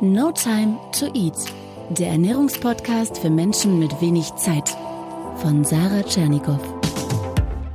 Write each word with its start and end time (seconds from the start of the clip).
No 0.00 0.30
Time 0.30 0.78
to 0.92 1.06
Eat, 1.12 1.34
der 1.90 2.10
Ernährungspodcast 2.10 3.18
für 3.18 3.30
Menschen 3.30 3.80
mit 3.80 4.00
wenig 4.00 4.32
Zeit 4.36 4.76
von 5.38 5.64
Sarah 5.64 6.04
Tschernikow. 6.04 6.60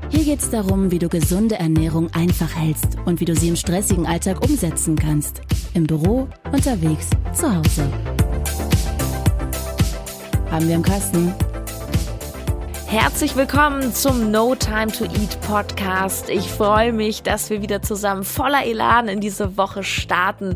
Hier 0.10 0.23
geht 0.23 0.39
es 0.39 0.49
darum, 0.49 0.89
wie 0.89 0.99
du 0.99 1.09
gesunde 1.09 1.55
Ernährung 1.55 2.09
einfach 2.13 2.55
hältst 2.55 2.97
und 3.04 3.20
wie 3.20 3.25
du 3.25 3.36
sie 3.36 3.49
im 3.49 3.57
stressigen 3.57 4.07
Alltag 4.07 4.41
umsetzen 4.41 4.96
kannst. 4.96 5.41
Im 5.73 5.86
Büro, 5.86 6.29
unterwegs, 6.49 7.10
zu 7.33 7.54
Hause. 7.54 7.92
Haben 10.49 10.69
wir 10.69 10.76
im 10.76 10.83
Kasten. 10.83 11.35
Herzlich 12.87 13.35
willkommen 13.35 13.94
zum 13.94 14.31
No 14.31 14.55
Time 14.55 14.94
to 14.94 15.03
Eat 15.03 15.42
Podcast. 15.42 16.30
Ich 16.30 16.48
freue 16.49 16.94
mich, 16.94 17.21
dass 17.21 17.49
wir 17.49 17.62
wieder 17.62 17.81
zusammen 17.81 18.23
voller 18.23 18.66
Elan 18.66 19.09
in 19.09 19.20
diese 19.20 19.58
Woche 19.58 19.84
starten. 19.84 20.55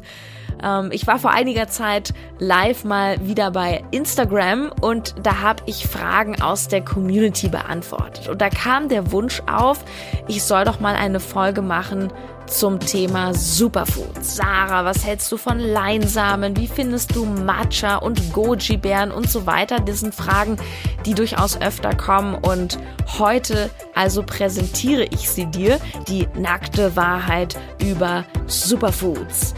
Ähm, 0.64 0.90
ich 0.92 1.08
war 1.08 1.20
vor 1.20 1.32
einiger 1.32 1.68
Zeit 1.68 2.14
live 2.40 2.84
mal 2.84 3.26
wieder 3.26 3.52
bei 3.52 3.84
Instagram 3.92 4.72
und 4.82 5.16
da 5.24 5.42
habe 5.42 5.64
ich 5.66 5.88
Fragen 5.88 6.42
aus 6.42 6.68
der 6.68 6.84
Community 6.84 7.50
beantwortet. 7.50 8.28
Und 8.30 8.42
da 8.42 8.50
kam 8.50 8.90
der 8.90 9.12
Wunsch 9.12 9.42
auf, 9.48 9.84
ich 10.28 10.44
soll 10.44 10.66
doch 10.66 10.80
mal 10.80 10.96
eine 10.96 11.20
Folge 11.20 11.62
machen 11.62 12.12
zum 12.48 12.80
Thema 12.80 13.34
Superfoods. 13.34 14.38
Sarah, 14.38 14.86
was 14.86 15.06
hältst 15.06 15.32
du 15.32 15.38
von 15.38 15.60
Leinsamen? 15.60 16.56
Wie 16.56 16.68
findest 16.68 17.16
du 17.16 17.26
Matcha 17.26 17.98
und 17.98 18.34
Goji-Beeren 18.34 19.12
und 19.12 19.30
so 19.30 19.46
weiter? 19.46 19.80
Das 19.80 20.00
sind 20.00 20.16
Fragen, 20.16 20.58
die 21.06 21.14
durchaus 21.14 21.60
öfter 21.60 21.96
kommen 21.96 22.36
und 22.36 22.80
heute 23.20 23.70
also 23.96 24.24
präsentiere 24.24 25.04
ich 25.04 25.30
sie 25.30 25.48
dir, 25.48 25.80
die 26.08 26.28
nackte 26.36 26.96
Wahrheit 26.96 27.58
über 27.82 28.24
Superfoods. 28.48 29.54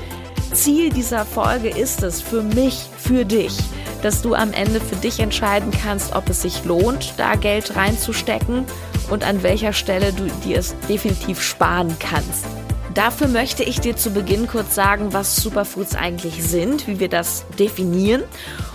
Ziel 0.54 0.90
dieser 0.90 1.26
Folge 1.26 1.70
ist 1.70 2.04
es 2.04 2.22
für 2.22 2.42
mich, 2.42 2.86
für 2.98 3.26
dich, 3.26 3.58
dass 4.02 4.22
du 4.22 4.34
am 4.34 4.52
Ende 4.54 4.82
für 4.82 4.96
dich 4.96 5.20
entscheiden 5.20 5.72
kannst, 5.72 6.16
ob 6.16 6.30
es 6.30 6.42
sich 6.42 6.66
lohnt, 6.66 7.14
da 7.18 7.36
Geld 7.36 7.76
reinzustecken 7.76 8.66
und 9.10 9.26
an 9.26 9.44
welcher 9.44 9.74
Stelle 9.74 10.14
du 10.14 10.26
dir 10.44 10.58
es 10.58 10.76
definitiv 10.88 11.42
sparen 11.42 11.96
kannst. 12.00 12.46
Dafür 12.94 13.28
möchte 13.28 13.64
ich 13.64 13.80
dir 13.80 13.96
zu 13.96 14.12
Beginn 14.12 14.48
kurz 14.48 14.76
sagen, 14.76 15.14
was 15.14 15.38
Superfoods 15.38 15.96
eigentlich 15.96 16.44
sind, 16.44 16.88
wie 16.88 17.00
wir 17.00 17.10
das 17.10 17.46
definieren 17.58 18.24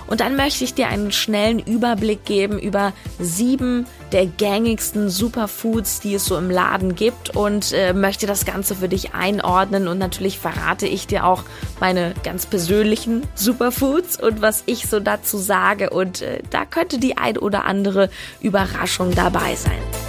und 0.06 0.20
dann 0.20 0.36
möchte 0.36 0.64
ich 0.64 0.74
dir 0.74 0.88
einen 0.88 1.12
schnellen 1.12 1.58
Überblick 1.58 2.24
geben 2.24 2.58
über 2.58 2.92
sieben 3.18 3.86
der 4.12 4.26
gängigsten 4.26 5.08
Superfoods, 5.08 6.00
die 6.00 6.14
es 6.14 6.26
so 6.26 6.36
im 6.36 6.50
Laden 6.50 6.94
gibt 6.94 7.34
und 7.34 7.72
äh, 7.72 7.92
möchte 7.92 8.26
das 8.26 8.44
Ganze 8.44 8.74
für 8.74 8.88
dich 8.88 9.14
einordnen. 9.14 9.88
Und 9.88 9.98
natürlich 9.98 10.38
verrate 10.38 10.86
ich 10.86 11.06
dir 11.06 11.26
auch 11.26 11.42
meine 11.80 12.14
ganz 12.22 12.46
persönlichen 12.46 13.22
Superfoods 13.34 14.22
und 14.22 14.42
was 14.42 14.62
ich 14.66 14.86
so 14.86 15.00
dazu 15.00 15.38
sage. 15.38 15.90
Und 15.90 16.22
äh, 16.22 16.42
da 16.50 16.64
könnte 16.64 16.98
die 16.98 17.16
ein 17.16 17.38
oder 17.38 17.64
andere 17.64 18.10
Überraschung 18.40 19.14
dabei 19.14 19.54
sein. 19.56 20.03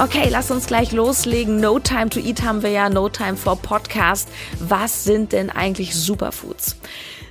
Okay, 0.00 0.30
lass 0.30 0.50
uns 0.50 0.66
gleich 0.66 0.92
loslegen. 0.92 1.60
No 1.60 1.78
Time 1.78 2.08
to 2.08 2.20
Eat 2.20 2.40
haben 2.42 2.62
wir 2.62 2.70
ja, 2.70 2.88
No 2.88 3.10
Time 3.10 3.36
for 3.36 3.56
Podcast. 3.56 4.30
Was 4.58 5.04
sind 5.04 5.32
denn 5.32 5.50
eigentlich 5.50 5.94
Superfoods? 5.94 6.78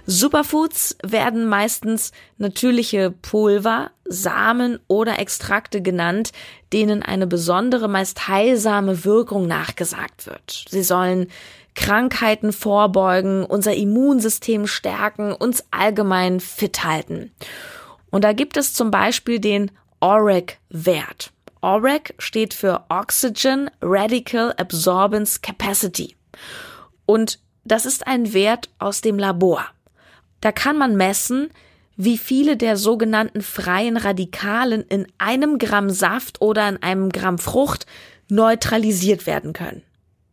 Superfoods 0.05 0.95
werden 1.01 1.47
meistens 1.47 2.11
natürliche 2.37 3.09
Pulver, 3.09 3.89
Samen 4.05 4.79
oder 4.87 5.17
Extrakte 5.17 5.81
genannt, 5.81 6.31
denen 6.71 7.01
eine 7.01 7.25
besondere, 7.25 7.87
meist 7.87 8.27
heilsame 8.27 9.03
Wirkung 9.03 9.47
nachgesagt 9.47 10.27
wird. 10.27 10.65
Sie 10.69 10.83
sollen 10.83 11.25
Krankheiten 11.73 12.53
vorbeugen, 12.53 13.45
unser 13.45 13.73
Immunsystem 13.73 14.67
stärken, 14.67 15.33
uns 15.33 15.63
allgemein 15.71 16.39
fit 16.39 16.83
halten. 16.83 17.31
Und 18.11 18.23
da 18.23 18.33
gibt 18.33 18.57
es 18.57 18.75
zum 18.75 18.91
Beispiel 18.91 19.39
den 19.39 19.71
OREC-Wert. 20.02 21.31
ORAC 21.61 22.14
steht 22.20 22.53
für 22.53 22.86
Oxygen 22.89 23.70
Radical 23.81 24.53
Absorbance 24.58 25.39
Capacity. 25.42 26.15
Und 27.05 27.39
das 27.65 27.86
ist 27.86 28.08
ein 28.08 28.33
Wert 28.33 28.70
aus 28.80 29.02
dem 29.02 29.20
Labor. 29.20 29.65
Da 30.42 30.52
kann 30.52 30.77
man 30.77 30.95
messen, 30.95 31.49
wie 31.97 32.17
viele 32.17 32.55
der 32.55 32.77
sogenannten 32.77 33.42
freien 33.42 33.97
Radikalen 33.97 34.83
in 34.83 35.05
einem 35.17 35.58
Gramm 35.58 35.89
Saft 35.89 36.42
oder 36.42 36.70
in 36.70 36.81
einem 36.81 37.09
Gramm 37.09 37.37
Frucht 37.37 37.86
neutralisiert 38.30 39.27
werden 39.27 39.52
können. 39.52 39.83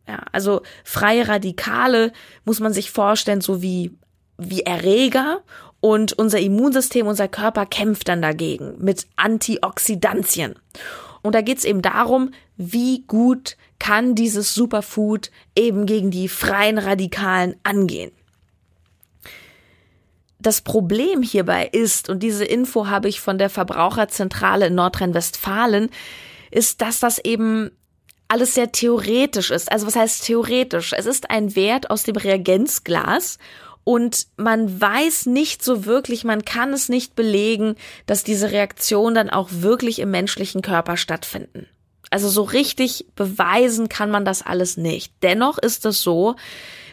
Ja, 0.07 0.21
also 0.31 0.61
freie 0.85 1.27
Radikale 1.27 2.13
muss 2.45 2.61
man 2.61 2.71
sich 2.71 2.91
vorstellen, 2.91 3.41
so 3.41 3.61
wie, 3.61 3.97
wie 4.37 4.61
Erreger 4.61 5.41
und 5.81 6.13
unser 6.13 6.39
Immunsystem, 6.39 7.05
unser 7.05 7.27
Körper 7.27 7.65
kämpft 7.65 8.07
dann 8.07 8.21
dagegen 8.21 8.75
mit 8.79 9.05
Antioxidantien. 9.17 10.55
Und 11.27 11.33
da 11.33 11.41
geht 11.41 11.59
es 11.59 11.65
eben 11.65 11.81
darum, 11.81 12.31
wie 12.55 13.03
gut 13.05 13.57
kann 13.79 14.15
dieses 14.15 14.53
Superfood 14.53 15.29
eben 15.55 15.85
gegen 15.85 16.09
die 16.09 16.27
freien 16.27 16.77
Radikalen 16.77 17.55
angehen. 17.63 18.11
Das 20.39 20.61
Problem 20.61 21.21
hierbei 21.21 21.67
ist, 21.71 22.09
und 22.09 22.23
diese 22.23 22.45
Info 22.45 22.87
habe 22.87 23.09
ich 23.09 23.19
von 23.19 23.37
der 23.37 23.49
Verbraucherzentrale 23.49 24.67
in 24.67 24.75
Nordrhein-Westfalen, 24.75 25.89
ist, 26.51 26.81
dass 26.81 26.99
das 26.99 27.19
eben 27.19 27.71
alles 28.27 28.53
sehr 28.53 28.71
theoretisch 28.71 29.51
ist. 29.51 29.71
Also 29.71 29.87
was 29.87 29.95
heißt 29.95 30.25
theoretisch? 30.25 30.93
Es 30.93 31.05
ist 31.05 31.29
ein 31.29 31.55
Wert 31.55 31.89
aus 31.89 32.03
dem 32.03 32.15
Reagenzglas 32.15 33.37
und 33.87 34.27
man 34.35 34.81
weiß 34.81 35.27
nicht 35.27 35.63
so 35.63 35.85
wirklich, 35.85 36.25
man 36.25 36.43
kann 36.43 36.73
es 36.73 36.89
nicht 36.89 37.15
belegen, 37.15 37.77
dass 38.05 38.25
diese 38.25 38.51
Reaktionen 38.51 39.15
dann 39.15 39.29
auch 39.29 39.47
wirklich 39.49 39.99
im 39.99 40.11
menschlichen 40.11 40.61
Körper 40.61 40.97
stattfinden. 40.97 41.67
Also 42.09 42.27
so 42.27 42.41
richtig 42.41 43.05
beweisen 43.15 43.87
kann 43.87 44.11
man 44.11 44.25
das 44.25 44.41
alles 44.41 44.75
nicht. 44.75 45.13
Dennoch 45.23 45.57
ist 45.57 45.85
es 45.85 46.01
so, 46.01 46.35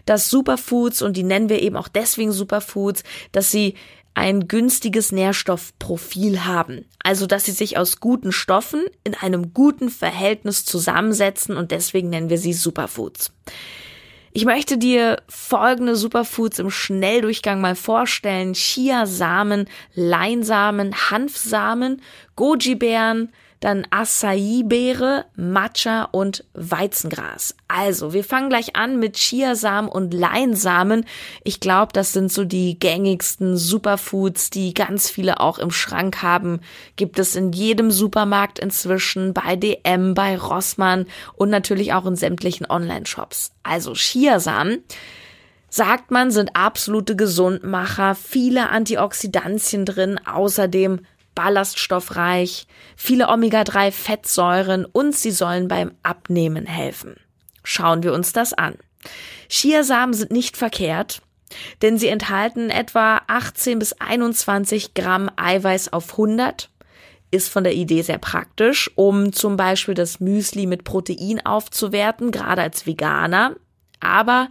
dass 0.07 0.31
Superfoods, 0.31 1.03
und 1.03 1.17
die 1.17 1.25
nennen 1.25 1.49
wir 1.49 1.63
eben 1.63 1.77
auch 1.77 1.89
deswegen 1.89 2.31
Superfoods, 2.31 3.03
dass 3.33 3.51
sie 3.51 3.75
ein 4.15 4.47
günstiges 4.47 5.11
Nährstoffprofil 5.11 6.45
haben. 6.45 6.85
Also, 7.03 7.27
dass 7.27 7.45
sie 7.45 7.51
sich 7.51 7.77
aus 7.77 7.99
guten 7.99 8.31
Stoffen 8.31 8.85
in 9.03 9.17
einem 9.17 9.53
guten 9.53 9.91
Verhältnis 9.91 10.65
zusammensetzen 10.65 11.57
und 11.57 11.73
deswegen 11.73 12.11
nennen 12.11 12.31
wir 12.31 12.39
sie 12.39 12.53
Superfoods. 12.53 13.33
Ich 14.37 14.45
möchte 14.45 14.79
dir 14.79 15.23
folgende 15.29 15.95
Superfoods 15.95 16.59
im 16.59 16.69
Schnelldurchgang 16.69 17.61
mal 17.61 17.77
vorstellen. 17.77 18.55
Chiasamen, 18.55 19.67
Leinsamen, 19.95 20.93
Hanfsamen, 21.09 22.03
Goji-Beeren, 22.35 23.31
dann 23.65 23.87
Acai-Beere, 23.91 25.25
Matcha 25.37 26.05
und 26.13 26.45
Weizengras. 26.53 27.57
Also, 27.67 28.13
wir 28.13 28.23
fangen 28.23 28.51
gleich 28.51 28.77
an 28.77 28.99
mit 28.99 29.17
Chiasamen 29.17 29.91
und 29.91 30.13
Leinsamen. 30.13 31.07
Ich 31.45 31.61
glaube, 31.61 31.93
das 31.95 32.13
sind 32.13 32.31
so 32.31 32.45
die 32.45 32.79
gängigsten 32.79 33.57
Superfoods, 33.57 34.51
die 34.51 34.75
ganz 34.75 35.09
viele 35.09 35.41
auch 35.41 35.59
im 35.59 35.71
Schrank 35.71 36.21
haben. 36.23 36.61
Gibt 36.97 37.19
es 37.19 37.37
in 37.37 37.53
jedem 37.53 37.91
Supermarkt 37.91 38.59
inzwischen, 38.59 39.33
bei 39.33 39.57
DM, 39.57 40.13
bei 40.13 40.37
Rossmann 40.37 41.07
und 41.35 41.49
natürlich 41.49 41.95
auch 41.95 42.05
in 42.05 42.17
sämtlichen 42.17 42.67
Online-Shops. 42.69 43.53
Also 43.63 43.95
Chiasamen 43.95 44.85
sagt 45.71 46.11
man, 46.11 46.31
sind 46.31 46.55
absolute 46.55 47.17
Gesundmacher, 47.17 48.15
viele 48.15 48.69
Antioxidantien 48.69 49.85
drin, 49.85 50.21
außerdem 50.25 51.01
ballaststoffreich, 51.35 52.67
viele 52.97 53.29
Omega-3-Fettsäuren 53.29 54.85
und 54.85 55.15
sie 55.15 55.31
sollen 55.31 55.69
beim 55.69 55.93
Abnehmen 56.03 56.67
helfen. 56.67 57.17
Schauen 57.63 58.03
wir 58.03 58.13
uns 58.13 58.33
das 58.33 58.53
an. 58.53 58.77
Chiasamen 59.49 60.15
sind 60.15 60.31
nicht 60.31 60.57
verkehrt, 60.57 61.23
denn 61.83 61.99
sie 61.99 62.09
enthalten 62.09 62.71
etwa 62.71 63.23
18 63.27 63.79
bis 63.79 63.93
21 63.95 64.95
Gramm 64.95 65.31
Eiweiß 65.37 65.93
auf 65.93 66.13
100, 66.13 66.71
ist 67.31 67.49
von 67.49 67.65
der 67.65 67.75
Idee 67.75 68.03
sehr 68.03 68.19
praktisch, 68.19 68.91
um 68.95 69.33
zum 69.33 69.57
Beispiel 69.57 69.95
das 69.95 70.21
Müsli 70.21 70.67
mit 70.67 70.85
Protein 70.85 71.45
aufzuwerten, 71.45 72.31
gerade 72.31 72.63
als 72.63 72.87
Veganer. 72.87 73.57
Aber 74.01 74.49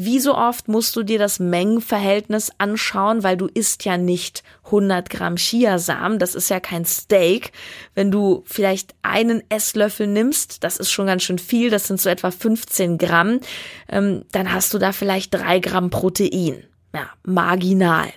wie 0.00 0.20
so 0.20 0.36
oft 0.36 0.68
musst 0.68 0.94
du 0.94 1.02
dir 1.02 1.18
das 1.18 1.40
Mengenverhältnis 1.40 2.52
anschauen, 2.58 3.24
weil 3.24 3.36
du 3.36 3.46
isst 3.46 3.84
ja 3.84 3.98
nicht 3.98 4.44
100 4.66 5.10
Gramm 5.10 5.34
Chiasamen. 5.34 6.20
Das 6.20 6.36
ist 6.36 6.50
ja 6.50 6.60
kein 6.60 6.84
Steak. 6.84 7.50
Wenn 7.96 8.12
du 8.12 8.44
vielleicht 8.46 8.94
einen 9.02 9.42
Esslöffel 9.48 10.06
nimmst, 10.06 10.62
das 10.62 10.76
ist 10.76 10.92
schon 10.92 11.06
ganz 11.06 11.24
schön 11.24 11.40
viel, 11.40 11.70
das 11.70 11.88
sind 11.88 12.00
so 12.00 12.08
etwa 12.08 12.30
15 12.30 12.96
Gramm, 12.96 13.40
ähm, 13.88 14.24
dann 14.30 14.52
hast 14.52 14.72
du 14.72 14.78
da 14.78 14.92
vielleicht 14.92 15.34
drei 15.34 15.58
Gramm 15.58 15.90
Protein. 15.90 16.62
Ja, 16.94 17.08
marginal. 17.24 18.12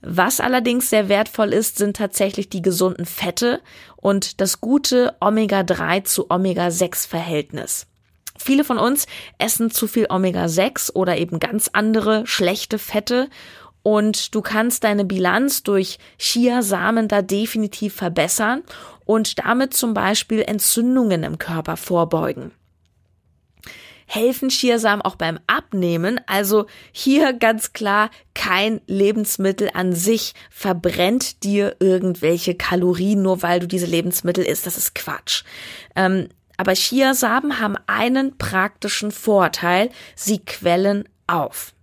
Was 0.00 0.40
allerdings 0.40 0.90
sehr 0.90 1.08
wertvoll 1.08 1.52
ist, 1.52 1.78
sind 1.78 1.96
tatsächlich 1.98 2.48
die 2.48 2.62
gesunden 2.62 3.06
Fette 3.06 3.60
und 3.94 4.40
das 4.40 4.60
gute 4.60 5.14
Omega-3 5.20 6.02
zu 6.02 6.30
Omega-6 6.30 7.06
Verhältnis. 7.06 7.86
Viele 8.46 8.62
von 8.62 8.78
uns 8.78 9.08
essen 9.38 9.72
zu 9.72 9.88
viel 9.88 10.06
Omega-6 10.08 10.92
oder 10.92 11.18
eben 11.18 11.40
ganz 11.40 11.68
andere 11.72 12.28
schlechte 12.28 12.78
Fette 12.78 13.28
und 13.82 14.36
du 14.36 14.40
kannst 14.40 14.84
deine 14.84 15.04
Bilanz 15.04 15.64
durch 15.64 15.98
Chiasamen 16.16 17.08
da 17.08 17.22
definitiv 17.22 17.96
verbessern 17.96 18.62
und 19.04 19.40
damit 19.40 19.74
zum 19.74 19.94
Beispiel 19.94 20.42
Entzündungen 20.42 21.24
im 21.24 21.38
Körper 21.38 21.76
vorbeugen 21.76 22.52
helfen 24.08 24.50
Chiasamen 24.50 25.02
auch 25.02 25.16
beim 25.16 25.40
Abnehmen. 25.48 26.20
Also 26.26 26.66
hier 26.92 27.32
ganz 27.32 27.72
klar, 27.72 28.10
kein 28.34 28.80
Lebensmittel 28.86 29.68
an 29.74 29.92
sich 29.92 30.32
verbrennt 30.48 31.42
dir 31.42 31.74
irgendwelche 31.80 32.54
Kalorien, 32.54 33.22
nur 33.22 33.42
weil 33.42 33.58
du 33.58 33.66
diese 33.66 33.86
Lebensmittel 33.86 34.44
isst. 34.44 34.64
Das 34.64 34.78
ist 34.78 34.94
Quatsch. 34.94 35.42
Ähm, 35.96 36.28
aber 36.56 36.74
Chiasamen 36.74 37.60
haben 37.60 37.76
einen 37.86 38.38
praktischen 38.38 39.10
Vorteil. 39.10 39.90
Sie 40.14 40.38
quellen 40.38 41.08
auf. 41.26 41.74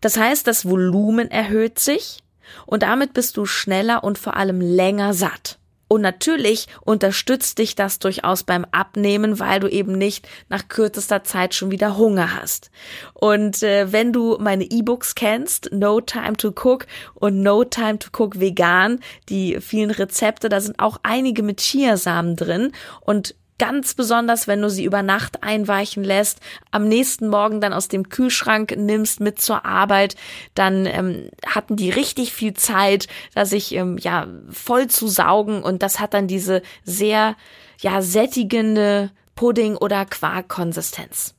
Das 0.00 0.16
heißt, 0.16 0.46
das 0.46 0.64
Volumen 0.64 1.30
erhöht 1.30 1.78
sich 1.78 2.18
und 2.66 2.82
damit 2.82 3.12
bist 3.14 3.36
du 3.36 3.46
schneller 3.46 4.04
und 4.04 4.18
vor 4.18 4.36
allem 4.36 4.60
länger 4.60 5.14
satt. 5.14 5.58
Und 5.88 6.00
natürlich 6.00 6.66
unterstützt 6.84 7.58
dich 7.58 7.76
das 7.76 8.00
durchaus 8.00 8.42
beim 8.42 8.66
Abnehmen, 8.72 9.38
weil 9.38 9.60
du 9.60 9.68
eben 9.68 9.92
nicht 9.92 10.26
nach 10.48 10.66
kürzester 10.66 11.22
Zeit 11.22 11.54
schon 11.54 11.70
wieder 11.70 11.96
Hunger 11.96 12.34
hast. 12.34 12.72
Und 13.14 13.62
äh, 13.62 13.92
wenn 13.92 14.12
du 14.12 14.36
meine 14.40 14.64
E-Books 14.64 15.14
kennst, 15.14 15.70
No 15.72 16.00
Time 16.00 16.36
to 16.36 16.48
Cook 16.48 16.86
und 17.14 17.40
No 17.40 17.62
Time 17.62 18.00
to 18.00 18.08
Cook 18.12 18.40
Vegan, 18.40 18.98
die 19.28 19.60
vielen 19.60 19.92
Rezepte, 19.92 20.48
da 20.48 20.60
sind 20.60 20.80
auch 20.80 20.98
einige 21.04 21.44
mit 21.44 21.60
Chiasamen 21.60 22.34
drin 22.34 22.72
und 23.00 23.36
Ganz 23.58 23.94
besonders, 23.94 24.46
wenn 24.46 24.60
du 24.60 24.68
sie 24.68 24.84
über 24.84 25.02
Nacht 25.02 25.42
einweichen 25.42 26.04
lässt, 26.04 26.40
am 26.70 26.88
nächsten 26.88 27.28
Morgen 27.28 27.62
dann 27.62 27.72
aus 27.72 27.88
dem 27.88 28.10
Kühlschrank 28.10 28.76
nimmst 28.76 29.20
mit 29.20 29.40
zur 29.40 29.64
Arbeit, 29.64 30.14
dann 30.54 30.84
ähm, 30.84 31.30
hatten 31.46 31.76
die 31.76 31.88
richtig 31.88 32.34
viel 32.34 32.52
Zeit, 32.52 33.08
da 33.34 33.46
sich 33.46 33.74
ähm, 33.74 33.96
ja 33.96 34.26
voll 34.50 34.88
zu 34.88 35.08
saugen 35.08 35.62
und 35.62 35.82
das 35.82 36.00
hat 36.00 36.12
dann 36.12 36.26
diese 36.26 36.60
sehr 36.84 37.34
ja 37.80 38.02
sättigende 38.02 39.10
Pudding- 39.34 39.76
oder 39.76 40.04
Quarkkonsistenz. 40.04 41.34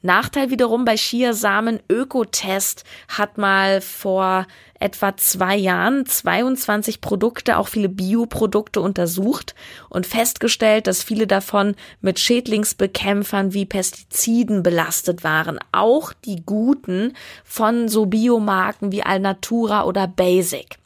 Nachteil 0.00 0.50
wiederum 0.50 0.84
bei 0.84 0.94
Chiasamen 0.94 1.80
Ökotest 1.90 2.84
hat 3.08 3.36
mal 3.36 3.80
vor 3.80 4.46
etwa 4.80 5.16
zwei 5.16 5.56
Jahren 5.56 6.06
22 6.06 7.00
Produkte, 7.00 7.58
auch 7.58 7.68
viele 7.68 7.88
Bioprodukte 7.88 8.80
untersucht 8.80 9.54
und 9.88 10.06
festgestellt, 10.06 10.86
dass 10.86 11.02
viele 11.02 11.26
davon 11.26 11.74
mit 12.00 12.18
Schädlingsbekämpfern 12.18 13.54
wie 13.54 13.66
Pestiziden 13.66 14.62
belastet 14.62 15.24
waren. 15.24 15.58
Auch 15.72 16.12
die 16.12 16.42
guten 16.44 17.14
von 17.44 17.88
so 17.88 18.06
Biomarken 18.06 18.92
wie 18.92 19.02
Alnatura 19.02 19.84
oder 19.84 20.06
Basic. 20.06 20.78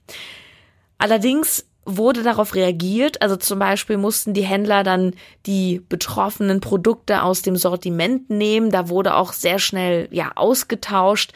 Allerdings 0.98 1.66
wurde 1.84 2.22
darauf 2.22 2.54
reagiert. 2.54 3.22
Also 3.22 3.36
zum 3.36 3.58
Beispiel 3.58 3.96
mussten 3.96 4.34
die 4.34 4.44
Händler 4.44 4.84
dann 4.84 5.14
die 5.46 5.82
betroffenen 5.88 6.60
Produkte 6.60 7.22
aus 7.22 7.42
dem 7.42 7.56
Sortiment 7.56 8.30
nehmen. 8.30 8.70
Da 8.70 8.88
wurde 8.88 9.16
auch 9.16 9.32
sehr 9.32 9.58
schnell 9.58 10.08
ja 10.10 10.32
ausgetauscht. 10.36 11.32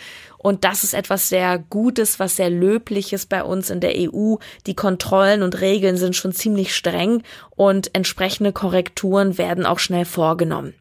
Und 0.47 0.63
das 0.63 0.85
ist 0.85 0.95
etwas 0.95 1.29
sehr 1.29 1.59
Gutes, 1.59 2.21
was 2.21 2.37
sehr 2.37 2.51
Löbliches 2.51 3.27
bei 3.27 3.43
uns 3.43 3.69
in 3.69 3.81
der 3.81 3.95
EU. 3.97 4.37
Die 4.69 4.77
Kontrollen 4.77 5.43
und 5.43 5.61
Regeln 5.61 5.97
sind 5.97 6.15
schon 6.15 6.31
ziemlich 6.31 6.73
streng 6.77 7.25
und 7.57 7.93
entsprechende 7.97 8.53
Korrekturen 8.53 9.39
werden 9.39 9.67
auch 9.67 9.81
schnell 9.81 10.05
vorgenommen. 10.05 10.75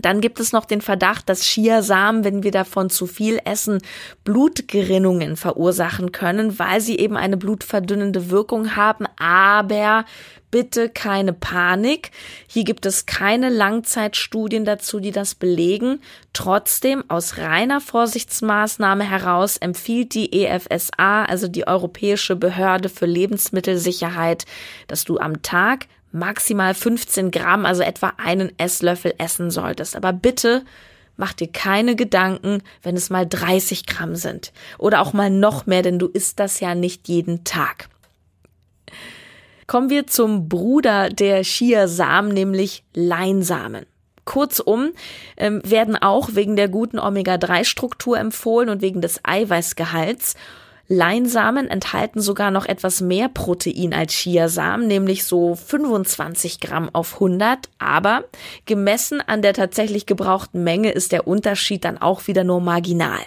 Dann 0.00 0.20
gibt 0.20 0.40
es 0.40 0.52
noch 0.52 0.64
den 0.64 0.80
Verdacht, 0.80 1.28
dass 1.28 1.42
Chiasamen, 1.42 2.24
wenn 2.24 2.42
wir 2.42 2.50
davon 2.50 2.90
zu 2.90 3.06
viel 3.06 3.40
essen, 3.44 3.80
Blutgerinnungen 4.24 5.36
verursachen 5.36 6.12
können, 6.12 6.58
weil 6.58 6.80
sie 6.80 6.98
eben 6.98 7.16
eine 7.16 7.36
blutverdünnende 7.36 8.30
Wirkung 8.30 8.76
haben. 8.76 9.06
Aber 9.18 10.04
bitte 10.50 10.88
keine 10.88 11.32
Panik. 11.32 12.10
Hier 12.46 12.64
gibt 12.64 12.86
es 12.86 13.06
keine 13.06 13.50
Langzeitstudien 13.50 14.64
dazu, 14.64 15.00
die 15.00 15.10
das 15.10 15.34
belegen. 15.34 16.00
Trotzdem, 16.32 17.04
aus 17.08 17.38
reiner 17.38 17.80
Vorsichtsmaßnahme 17.80 19.04
heraus 19.04 19.56
empfiehlt 19.56 20.14
die 20.14 20.44
EFSA, 20.44 21.24
also 21.24 21.48
die 21.48 21.66
Europäische 21.66 22.36
Behörde 22.36 22.88
für 22.88 23.06
Lebensmittelsicherheit, 23.06 24.46
dass 24.86 25.04
du 25.04 25.18
am 25.18 25.42
Tag 25.42 25.86
maximal 26.12 26.74
15 26.74 27.30
Gramm, 27.30 27.66
also 27.66 27.82
etwa 27.82 28.14
einen 28.16 28.52
Esslöffel 28.58 29.14
essen 29.18 29.50
solltest. 29.50 29.96
Aber 29.96 30.12
bitte 30.12 30.64
mach 31.16 31.32
dir 31.32 31.48
keine 31.48 31.96
Gedanken, 31.96 32.62
wenn 32.82 32.96
es 32.96 33.10
mal 33.10 33.26
30 33.26 33.86
Gramm 33.86 34.16
sind. 34.16 34.52
Oder 34.78 35.00
auch 35.02 35.12
mal 35.12 35.30
noch 35.30 35.66
mehr, 35.66 35.82
denn 35.82 35.98
du 35.98 36.06
isst 36.06 36.40
das 36.40 36.60
ja 36.60 36.74
nicht 36.74 37.08
jeden 37.08 37.44
Tag. 37.44 37.88
Kommen 39.66 39.90
wir 39.90 40.06
zum 40.06 40.48
Bruder 40.48 41.10
der 41.10 41.42
Chiasamen, 41.42 42.32
nämlich 42.32 42.84
Leinsamen. 42.94 43.84
Kurzum 44.24 44.92
ähm, 45.36 45.62
werden 45.64 45.96
auch 45.96 46.30
wegen 46.34 46.54
der 46.56 46.68
guten 46.68 46.98
Omega-3-Struktur 46.98 48.18
empfohlen 48.18 48.68
und 48.68 48.82
wegen 48.82 49.00
des 49.00 49.20
Eiweißgehalts 49.24 50.34
Leinsamen 50.88 51.68
enthalten 51.68 52.20
sogar 52.20 52.50
noch 52.50 52.64
etwas 52.64 53.02
mehr 53.02 53.28
Protein 53.28 53.92
als 53.92 54.14
Chiasamen, 54.14 54.86
nämlich 54.86 55.24
so 55.24 55.54
25 55.54 56.60
Gramm 56.60 56.88
auf 56.94 57.14
100. 57.14 57.68
Aber 57.78 58.24
gemessen 58.64 59.20
an 59.20 59.42
der 59.42 59.52
tatsächlich 59.52 60.06
gebrauchten 60.06 60.64
Menge 60.64 60.90
ist 60.90 61.12
der 61.12 61.28
Unterschied 61.28 61.84
dann 61.84 61.98
auch 61.98 62.26
wieder 62.26 62.42
nur 62.42 62.62
marginal. 62.62 63.20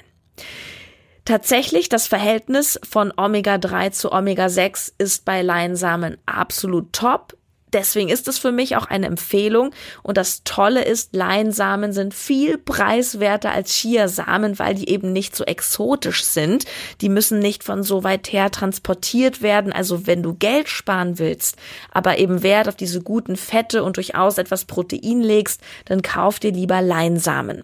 Tatsächlich, 1.23 1.87
das 1.87 2.07
Verhältnis 2.07 2.79
von 2.83 3.13
Omega-3 3.15 3.91
zu 3.91 4.11
Omega-6 4.11 4.93
ist 4.97 5.23
bei 5.23 5.43
Leinsamen 5.43 6.17
absolut 6.25 6.93
top. 6.93 7.37
Deswegen 7.73 8.09
ist 8.09 8.27
es 8.27 8.38
für 8.38 8.51
mich 8.51 8.75
auch 8.75 8.85
eine 8.85 9.07
Empfehlung. 9.07 9.71
Und 10.03 10.18
das 10.18 10.44
Tolle 10.44 10.83
ist, 10.83 11.15
Leinsamen 11.15 11.94
sind 11.94 12.13
viel 12.13 12.57
preiswerter 12.57 13.51
als 13.51 13.71
Chiasamen, 13.73 14.59
weil 14.59 14.75
die 14.75 14.89
eben 14.89 15.13
nicht 15.13 15.35
so 15.35 15.44
exotisch 15.44 16.23
sind. 16.23 16.65
Die 17.01 17.09
müssen 17.09 17.39
nicht 17.39 17.63
von 17.63 17.83
so 17.83 18.03
weit 18.03 18.31
her 18.33 18.51
transportiert 18.51 19.41
werden. 19.41 19.71
Also 19.71 20.06
wenn 20.07 20.23
du 20.23 20.33
Geld 20.33 20.68
sparen 20.69 21.18
willst, 21.19 21.56
aber 21.91 22.18
eben 22.18 22.44
Wert 22.44 22.68
auf 22.68 22.75
diese 22.75 23.01
guten 23.01 23.38
Fette 23.38 23.83
und 23.83 23.97
durchaus 23.97 24.38
etwas 24.38 24.65
Protein 24.65 25.21
legst, 25.21 25.62
dann 25.85 26.01
kauf 26.01 26.39
dir 26.39 26.51
lieber 26.51 26.81
Leinsamen. 26.81 27.63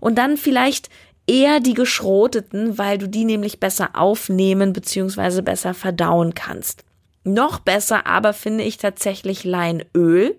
Und 0.00 0.16
dann 0.16 0.36
vielleicht 0.36 0.88
eher 1.26 1.60
die 1.60 1.74
geschroteten, 1.74 2.76
weil 2.78 2.98
du 2.98 3.08
die 3.08 3.24
nämlich 3.24 3.60
besser 3.60 3.90
aufnehmen 3.94 4.72
bzw. 4.72 5.42
besser 5.42 5.74
verdauen 5.74 6.34
kannst. 6.34 6.84
Noch 7.24 7.58
besser 7.58 8.06
aber 8.06 8.32
finde 8.32 8.64
ich 8.64 8.78
tatsächlich 8.78 9.44
Leinöl. 9.44 10.38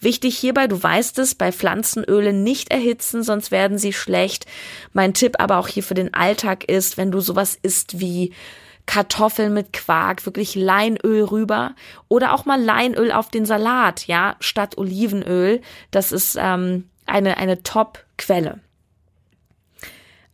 Wichtig 0.00 0.38
hierbei, 0.38 0.68
du 0.68 0.80
weißt 0.80 1.18
es, 1.18 1.34
bei 1.34 1.50
Pflanzenölen 1.50 2.44
nicht 2.44 2.70
erhitzen, 2.70 3.22
sonst 3.24 3.50
werden 3.50 3.78
sie 3.78 3.92
schlecht. 3.92 4.46
Mein 4.92 5.12
Tipp 5.12 5.36
aber 5.38 5.58
auch 5.58 5.66
hier 5.66 5.82
für 5.82 5.94
den 5.94 6.14
Alltag 6.14 6.64
ist, 6.64 6.96
wenn 6.96 7.10
du 7.10 7.20
sowas 7.20 7.58
isst 7.60 7.98
wie 7.98 8.32
Kartoffeln 8.86 9.52
mit 9.52 9.72
Quark, 9.72 10.24
wirklich 10.24 10.54
Leinöl 10.54 11.24
rüber 11.24 11.74
oder 12.08 12.32
auch 12.32 12.46
mal 12.46 12.60
Leinöl 12.62 13.12
auf 13.12 13.28
den 13.28 13.44
Salat, 13.44 14.06
ja, 14.06 14.36
statt 14.40 14.78
Olivenöl. 14.78 15.60
Das 15.90 16.10
ist 16.12 16.38
ähm, 16.40 16.88
eine, 17.04 17.36
eine 17.36 17.62
Top-Quelle. 17.62 18.60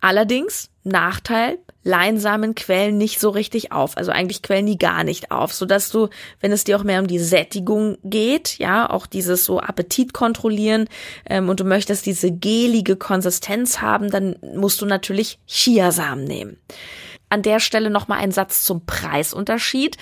Allerdings, 0.01 0.71
Nachteil, 0.85 1.59
Leinsamen 1.85 2.55
quellen 2.55 2.99
nicht 2.99 3.21
so 3.21 3.31
richtig 3.31 3.71
auf. 3.71 3.97
Also 3.97 4.11
eigentlich 4.11 4.43
quellen 4.43 4.67
die 4.67 4.79
gar 4.79 5.05
nicht 5.05 5.31
auf, 5.31 5.53
so 5.53 5.67
dass 5.67 5.91
du, 5.91 6.09
wenn 6.41 6.51
es 6.51 6.65
dir 6.65 6.79
auch 6.79 6.83
mehr 6.83 7.01
um 7.01 7.07
die 7.07 7.19
Sättigung 7.19 7.99
geht, 8.03 8.59
ja, 8.59 8.91
auch 8.91 9.07
dieses 9.07 9.45
so 9.45 9.61
Appetit 9.61 10.15
kontrollieren 10.15 10.89
ähm, 11.29 11.49
und 11.49 11.61
du 11.61 11.65
möchtest 11.65 12.07
diese 12.07 12.33
gelige 12.33 12.97
Konsistenz 12.97 13.81
haben, 13.81 14.11
dann 14.11 14.37
musst 14.55 14.81
du 14.81 14.87
natürlich 14.87 15.39
Chiasamen 15.47 16.25
nehmen. 16.25 16.57
An 17.29 17.43
der 17.43 17.61
Stelle 17.61 17.91
nochmal 17.91 18.21
ein 18.21 18.33
Satz 18.33 18.65
zum 18.65 18.87
Preisunterschied. 18.87 19.99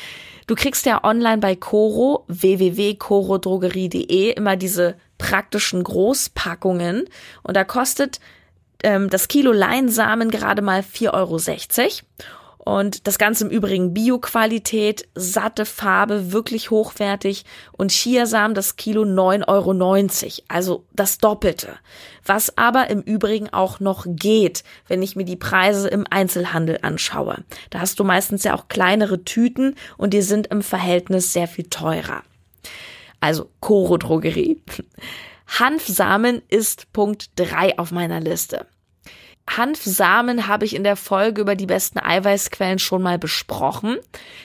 Du 0.47 0.55
kriegst 0.55 0.87
ja 0.87 1.05
online 1.05 1.39
bei 1.39 1.57
Coro, 1.57 2.25
www.corodrogerie.de 2.29 4.33
immer 4.33 4.57
diese 4.57 4.97
praktischen 5.19 5.85
Großpackungen 5.85 7.05
und 7.43 7.57
da 7.57 7.65
kostet 7.65 8.21
ähm, 8.83 9.11
das 9.11 9.29
Kilo 9.29 9.53
Leinsamen 9.53 10.31
gerade 10.31 10.63
mal 10.63 10.81
4,60 10.81 11.13
Euro. 11.13 11.39
Und 12.65 13.09
das 13.09 13.19
Ganze 13.19 13.45
im 13.45 13.51
Übrigen 13.51 13.93
Bio-Qualität, 13.93 15.09
satte 15.17 15.67
Farbe, 15.67 16.31
wirklich 16.31 16.71
hochwertig. 16.71 17.45
Und 17.73 17.91
Chiasamen 17.91 18.55
das 18.55 18.77
Kilo 18.77 19.03
9,90 19.03 19.49
Euro. 19.49 20.45
Also 20.47 20.85
das 20.93 21.19
Doppelte. 21.19 21.75
Was 22.25 22.57
aber 22.57 22.89
im 22.89 23.01
Übrigen 23.01 23.53
auch 23.53 23.81
noch 23.81 24.07
geht, 24.09 24.63
wenn 24.87 25.03
ich 25.03 25.17
mir 25.17 25.25
die 25.25 25.37
Preise 25.37 25.89
im 25.89 26.07
Einzelhandel 26.09 26.79
anschaue. 26.83 27.39
Da 27.71 27.81
hast 27.81 27.99
du 27.99 28.05
meistens 28.05 28.45
ja 28.45 28.55
auch 28.55 28.69
kleinere 28.69 29.25
Tüten 29.25 29.75
und 29.97 30.15
die 30.15 30.23
sind 30.23 30.47
im 30.47 30.63
Verhältnis 30.63 31.33
sehr 31.33 31.49
viel 31.49 31.69
teurer. 31.69 32.23
Also 33.19 33.51
Coro 33.59 33.99
Drogerie. 33.99 34.63
Hanfsamen 35.59 36.43
ist 36.49 36.93
Punkt 36.93 37.31
drei 37.35 37.77
auf 37.77 37.91
meiner 37.91 38.21
Liste. 38.21 38.67
Hanfsamen 39.57 40.47
habe 40.47 40.65
ich 40.65 40.75
in 40.75 40.85
der 40.85 40.97
Folge 40.97 41.41
über 41.41 41.55
die 41.55 41.67
besten 41.67 41.99
Eiweißquellen 41.99 42.79
schon 42.79 43.03
mal 43.03 43.19
besprochen. 43.19 43.99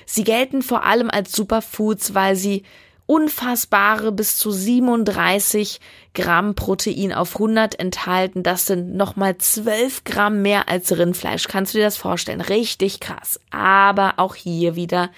Sie 0.06 0.24
gelten 0.24 0.62
vor 0.62 0.84
allem 0.84 1.10
als 1.10 1.32
Superfoods, 1.32 2.14
weil 2.14 2.36
sie 2.36 2.64
unfassbare 3.08 4.12
bis 4.12 4.38
zu 4.38 4.52
37 4.52 5.80
Gramm 6.14 6.56
Protein 6.56 7.14
auf 7.14 7.36
100 7.36 7.80
enthalten. 7.80 8.44
Das 8.44 8.66
sind 8.66 8.96
nochmal 8.96 9.38
12 9.38 10.04
Gramm 10.04 10.42
mehr 10.42 10.70
als 10.70 10.96
Rindfleisch. 10.96 11.48
Kannst 11.48 11.74
du 11.74 11.80
dir 11.80 11.86
das 11.86 11.98
vorstellen? 11.98 12.42
Richtig 12.42 13.00
krass. 13.00 13.40
Aber 13.50 14.16
auch 14.18 14.36
hier 14.36 14.76
wieder 14.76 15.10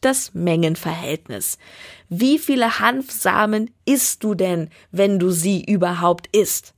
das 0.00 0.32
Mengenverhältnis. 0.32 1.58
Wie 2.08 2.38
viele 2.38 2.80
Hanfsamen 2.80 3.70
isst 3.84 4.24
du 4.24 4.34
denn, 4.34 4.70
wenn 4.90 5.18
du 5.18 5.30
sie 5.30 5.62
überhaupt 5.62 6.34
isst? 6.34 6.74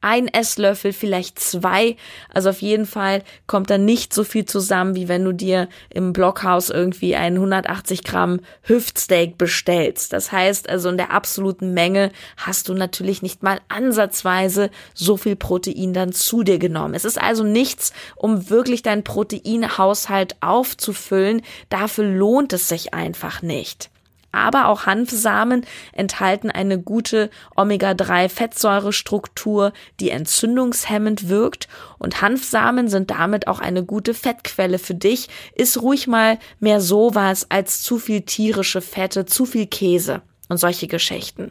Ein 0.00 0.28
Esslöffel, 0.28 0.92
vielleicht 0.92 1.38
zwei. 1.38 1.96
Also 2.32 2.50
auf 2.50 2.62
jeden 2.62 2.86
Fall 2.86 3.22
kommt 3.46 3.70
da 3.70 3.78
nicht 3.78 4.14
so 4.14 4.24
viel 4.24 4.44
zusammen, 4.44 4.94
wie 4.94 5.08
wenn 5.08 5.24
du 5.24 5.32
dir 5.32 5.68
im 5.90 6.12
Blockhaus 6.12 6.70
irgendwie 6.70 7.16
ein 7.16 7.34
180 7.34 8.04
Gramm 8.04 8.40
Hüftsteak 8.62 9.36
bestellst. 9.38 10.12
Das 10.12 10.32
heißt 10.32 10.68
also 10.68 10.88
in 10.88 10.96
der 10.96 11.12
absoluten 11.12 11.74
Menge 11.74 12.10
hast 12.36 12.68
du 12.68 12.74
natürlich 12.74 13.22
nicht 13.22 13.42
mal 13.42 13.60
ansatzweise 13.68 14.70
so 14.94 15.16
viel 15.16 15.36
Protein 15.36 15.92
dann 15.92 16.12
zu 16.12 16.42
dir 16.42 16.58
genommen. 16.58 16.94
Es 16.94 17.04
ist 17.04 17.20
also 17.20 17.44
nichts, 17.44 17.92
um 18.16 18.50
wirklich 18.50 18.82
deinen 18.82 19.04
Proteinhaushalt 19.04 20.36
aufzufüllen. 20.40 21.42
Dafür 21.68 22.04
lohnt 22.04 22.52
es 22.52 22.68
sich 22.68 22.94
einfach 22.94 23.42
nicht. 23.42 23.90
Aber 24.32 24.68
auch 24.68 24.86
Hanfsamen 24.86 25.66
enthalten 25.92 26.50
eine 26.50 26.80
gute 26.80 27.28
Omega-3-Fettsäurestruktur, 27.56 29.72
die 29.98 30.10
entzündungshemmend 30.10 31.28
wirkt. 31.28 31.66
Und 31.98 32.22
Hanfsamen 32.22 32.88
sind 32.88 33.10
damit 33.10 33.48
auch 33.48 33.58
eine 33.60 33.84
gute 33.84 34.14
Fettquelle 34.14 34.78
für 34.78 34.94
dich. 34.94 35.28
Ist 35.54 35.82
ruhig 35.82 36.06
mal 36.06 36.38
mehr 36.58 36.80
sowas 36.80 37.46
als 37.48 37.82
zu 37.82 37.98
viel 37.98 38.22
tierische 38.22 38.80
Fette, 38.80 39.26
zu 39.26 39.44
viel 39.46 39.66
Käse 39.66 40.22
und 40.48 40.58
solche 40.58 40.86
Geschichten. 40.86 41.50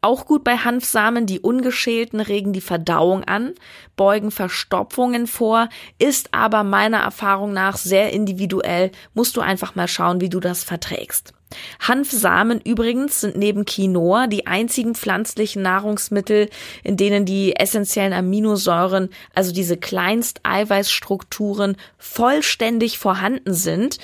Auch 0.00 0.26
gut 0.26 0.44
bei 0.44 0.56
Hanfsamen, 0.56 1.26
die 1.26 1.40
ungeschälten 1.40 2.20
regen 2.20 2.52
die 2.52 2.60
Verdauung 2.60 3.24
an, 3.24 3.54
beugen 3.96 4.30
Verstopfungen 4.30 5.26
vor, 5.26 5.68
ist 5.98 6.32
aber 6.32 6.62
meiner 6.62 6.98
Erfahrung 6.98 7.52
nach 7.52 7.76
sehr 7.76 8.12
individuell, 8.12 8.92
musst 9.14 9.36
du 9.36 9.40
einfach 9.40 9.74
mal 9.74 9.88
schauen, 9.88 10.20
wie 10.20 10.28
du 10.28 10.38
das 10.38 10.62
verträgst. 10.62 11.34
Hanfsamen 11.80 12.60
übrigens 12.60 13.22
sind 13.22 13.36
neben 13.36 13.64
Quinoa 13.64 14.28
die 14.28 14.46
einzigen 14.46 14.94
pflanzlichen 14.94 15.62
Nahrungsmittel, 15.62 16.48
in 16.84 16.96
denen 16.96 17.24
die 17.24 17.56
essentiellen 17.56 18.12
Aminosäuren, 18.12 19.08
also 19.34 19.52
diese 19.52 19.76
Kleinsteiweißstrukturen, 19.76 21.76
vollständig 21.96 22.98
vorhanden 22.98 23.54
sind. 23.54 23.98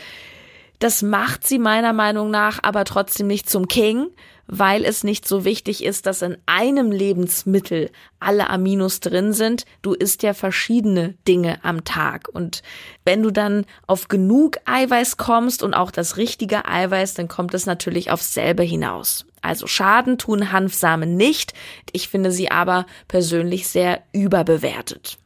Das 0.81 1.03
macht 1.03 1.47
sie 1.47 1.59
meiner 1.59 1.93
Meinung 1.93 2.31
nach 2.31 2.59
aber 2.63 2.85
trotzdem 2.85 3.27
nicht 3.27 3.49
zum 3.49 3.69
King, 3.69 4.09
weil 4.47 4.85
es 4.85 5.05
nicht 5.05 5.27
so 5.27 5.45
wichtig 5.45 5.85
ist, 5.85 6.07
dass 6.07 6.23
in 6.23 6.37
einem 6.47 6.93
Lebensmittel 6.93 7.91
alle 8.21 8.51
Aminos 8.51 9.01
drin 9.01 9.33
sind. 9.33 9.65
Du 9.83 9.95
isst 9.95 10.23
ja 10.23 10.35
verschiedene 10.35 11.15
Dinge 11.27 11.65
am 11.65 11.85
Tag. 11.85 12.29
Und 12.33 12.63
wenn 13.05 13.23
du 13.23 13.31
dann 13.31 13.65
auf 13.87 14.09
genug 14.09 14.59
Eiweiß 14.65 15.17
kommst 15.17 15.63
und 15.63 15.75
auch 15.75 15.91
das 15.91 16.17
richtige 16.17 16.67
Eiweiß, 16.67 17.15
dann 17.15 17.29
kommt 17.29 17.55
es 17.55 17.67
natürlich 17.67 18.11
aufs 18.11 18.35
selbe 18.35 18.63
hinaus. 18.63 19.27
Also 19.43 19.67
Schaden 19.67 20.19
tun 20.19 20.53
Hanfsamen 20.53 21.17
nicht. 21.17 21.53
Ich 21.93 22.09
finde 22.09 22.31
sie 22.31 22.51
aber 22.51 22.87
persönlich 23.09 23.69
sehr 23.69 24.03
überbewertet. 24.13 25.19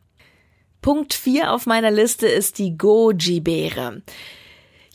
Punkt 0.81 1.15
4 1.15 1.53
auf 1.53 1.67
meiner 1.67 1.91
Liste 1.91 2.27
ist 2.27 2.59
die 2.59 2.77
Goji-Beere. 2.79 4.03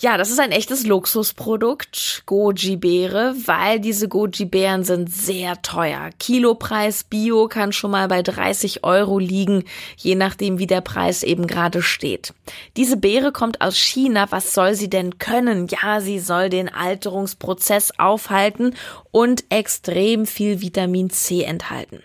Ja, 0.03 0.17
das 0.17 0.31
ist 0.31 0.39
ein 0.41 0.51
echtes 0.51 0.85
Luxusprodukt, 0.85 2.23
Goji-Beere, 2.25 3.35
weil 3.45 3.79
diese 3.79 4.09
Goji-Beeren 4.09 4.83
sind 4.83 5.09
sehr 5.09 5.61
teuer. 5.61 6.09
Kilopreis 6.19 7.05
Bio 7.05 7.47
kann 7.47 7.71
schon 7.71 7.91
mal 7.91 8.09
bei 8.09 8.21
30 8.21 8.83
Euro 8.83 9.17
liegen, 9.17 9.63
je 9.95 10.15
nachdem 10.15 10.59
wie 10.59 10.67
der 10.67 10.81
Preis 10.81 11.23
eben 11.23 11.47
gerade 11.47 11.81
steht. 11.81 12.33
Diese 12.75 12.97
Beere 12.97 13.31
kommt 13.31 13.61
aus 13.61 13.77
China. 13.77 14.27
Was 14.29 14.53
soll 14.53 14.75
sie 14.75 14.89
denn 14.89 15.19
können? 15.19 15.67
Ja, 15.67 16.01
sie 16.01 16.19
soll 16.19 16.49
den 16.49 16.67
Alterungsprozess 16.67 17.97
aufhalten 17.97 18.75
und 19.11 19.45
extrem 19.47 20.25
viel 20.25 20.59
Vitamin 20.59 21.11
C 21.11 21.43
enthalten. 21.43 22.03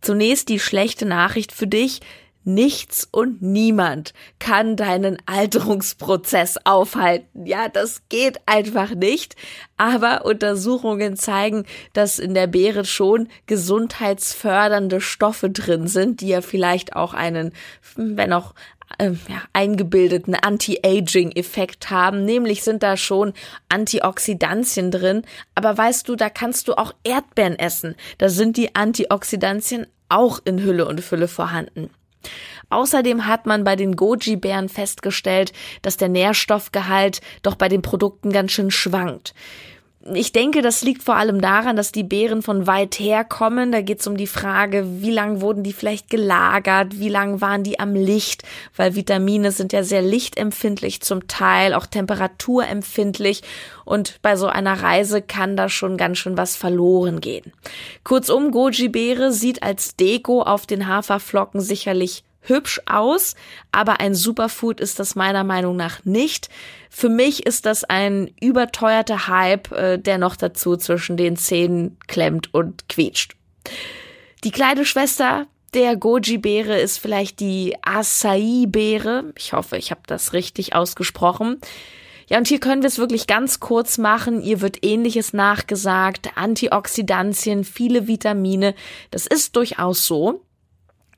Zunächst 0.00 0.48
die 0.48 0.60
schlechte 0.60 1.06
Nachricht 1.06 1.50
für 1.50 1.66
dich. 1.66 2.02
Nichts 2.44 3.06
und 3.10 3.42
niemand 3.42 4.14
kann 4.38 4.76
deinen 4.76 5.18
Alterungsprozess 5.26 6.58
aufhalten. 6.64 7.44
Ja, 7.44 7.68
das 7.68 8.02
geht 8.08 8.40
einfach 8.46 8.94
nicht. 8.94 9.36
Aber 9.76 10.24
Untersuchungen 10.24 11.16
zeigen, 11.16 11.66
dass 11.92 12.18
in 12.18 12.32
der 12.32 12.46
Beere 12.46 12.86
schon 12.86 13.28
gesundheitsfördernde 13.46 15.00
Stoffe 15.02 15.50
drin 15.50 15.86
sind, 15.86 16.22
die 16.22 16.28
ja 16.28 16.40
vielleicht 16.40 16.96
auch 16.96 17.12
einen, 17.12 17.52
wenn 17.96 18.32
auch 18.32 18.54
äh, 18.98 19.12
ja, 19.28 19.42
eingebildeten 19.52 20.34
Anti-Aging-Effekt 20.34 21.90
haben. 21.90 22.24
Nämlich 22.24 22.62
sind 22.62 22.82
da 22.82 22.96
schon 22.96 23.34
Antioxidantien 23.68 24.90
drin. 24.90 25.22
Aber 25.54 25.76
weißt 25.76 26.08
du, 26.08 26.16
da 26.16 26.30
kannst 26.30 26.68
du 26.68 26.74
auch 26.74 26.94
Erdbeeren 27.04 27.58
essen. 27.58 27.96
Da 28.18 28.28
sind 28.28 28.56
die 28.56 28.74
Antioxidantien 28.74 29.86
auch 30.08 30.40
in 30.44 30.62
Hülle 30.62 30.88
und 30.88 31.00
Fülle 31.00 31.28
vorhanden. 31.28 31.90
Außerdem 32.68 33.26
hat 33.26 33.46
man 33.46 33.64
bei 33.64 33.76
den 33.76 33.96
Goji-Bären 33.96 34.68
festgestellt, 34.68 35.52
dass 35.82 35.96
der 35.96 36.08
Nährstoffgehalt 36.08 37.20
doch 37.42 37.56
bei 37.56 37.68
den 37.68 37.82
Produkten 37.82 38.32
ganz 38.32 38.52
schön 38.52 38.70
schwankt. 38.70 39.34
Ich 40.02 40.32
denke, 40.32 40.62
das 40.62 40.80
liegt 40.80 41.02
vor 41.02 41.16
allem 41.16 41.42
daran, 41.42 41.76
dass 41.76 41.92
die 41.92 42.04
Beeren 42.04 42.40
von 42.40 42.66
weit 42.66 42.98
her 42.98 43.22
kommen. 43.22 43.70
Da 43.70 43.82
geht 43.82 44.00
es 44.00 44.06
um 44.06 44.16
die 44.16 44.26
Frage, 44.26 45.02
wie 45.02 45.10
lang 45.10 45.42
wurden 45.42 45.62
die 45.62 45.74
vielleicht 45.74 46.08
gelagert, 46.08 46.98
wie 46.98 47.10
lang 47.10 47.42
waren 47.42 47.64
die 47.64 47.78
am 47.78 47.94
Licht, 47.94 48.42
weil 48.74 48.94
Vitamine 48.94 49.52
sind 49.52 49.74
ja 49.74 49.82
sehr 49.82 50.00
lichtempfindlich 50.00 51.02
zum 51.02 51.28
Teil, 51.28 51.74
auch 51.74 51.84
temperaturempfindlich 51.84 53.42
und 53.84 54.22
bei 54.22 54.36
so 54.36 54.46
einer 54.46 54.82
Reise 54.82 55.20
kann 55.20 55.54
da 55.54 55.68
schon 55.68 55.98
ganz 55.98 56.16
schön 56.16 56.38
was 56.38 56.56
verloren 56.56 57.20
gehen. 57.20 57.52
Kurzum, 58.02 58.52
Goji-Beere 58.52 59.32
sieht 59.32 59.62
als 59.62 59.96
Deko 59.96 60.40
auf 60.40 60.64
den 60.64 60.86
Haferflocken 60.86 61.60
sicherlich 61.60 62.24
hübsch 62.42 62.80
aus, 62.86 63.34
aber 63.72 64.00
ein 64.00 64.14
Superfood 64.14 64.80
ist 64.80 64.98
das 64.98 65.14
meiner 65.14 65.44
Meinung 65.44 65.76
nach 65.76 66.04
nicht. 66.04 66.48
Für 66.88 67.08
mich 67.08 67.46
ist 67.46 67.66
das 67.66 67.84
ein 67.84 68.30
überteuerter 68.40 69.28
Hype, 69.28 69.70
äh, 69.72 69.98
der 69.98 70.18
noch 70.18 70.36
dazu 70.36 70.76
zwischen 70.76 71.16
den 71.16 71.36
Zähnen 71.36 71.98
klemmt 72.06 72.52
und 72.54 72.88
quietscht. 72.88 73.36
Die 74.44 74.50
kleine 74.50 74.84
Schwester 74.84 75.46
der 75.74 75.96
Goji-Beere 75.96 76.80
ist 76.80 76.98
vielleicht 76.98 77.40
die 77.40 77.76
Acai-Beere. 77.82 79.32
Ich 79.36 79.52
hoffe, 79.52 79.76
ich 79.76 79.90
habe 79.90 80.00
das 80.06 80.32
richtig 80.32 80.74
ausgesprochen. 80.74 81.60
Ja, 82.28 82.38
und 82.38 82.48
hier 82.48 82.60
können 82.60 82.82
wir 82.82 82.88
es 82.88 82.98
wirklich 82.98 83.26
ganz 83.26 83.60
kurz 83.60 83.98
machen. 83.98 84.40
Ihr 84.40 84.60
wird 84.60 84.84
ähnliches 84.84 85.32
nachgesagt. 85.32 86.30
Antioxidantien, 86.36 87.64
viele 87.64 88.06
Vitamine. 88.06 88.74
Das 89.10 89.26
ist 89.26 89.56
durchaus 89.56 90.06
so. 90.06 90.42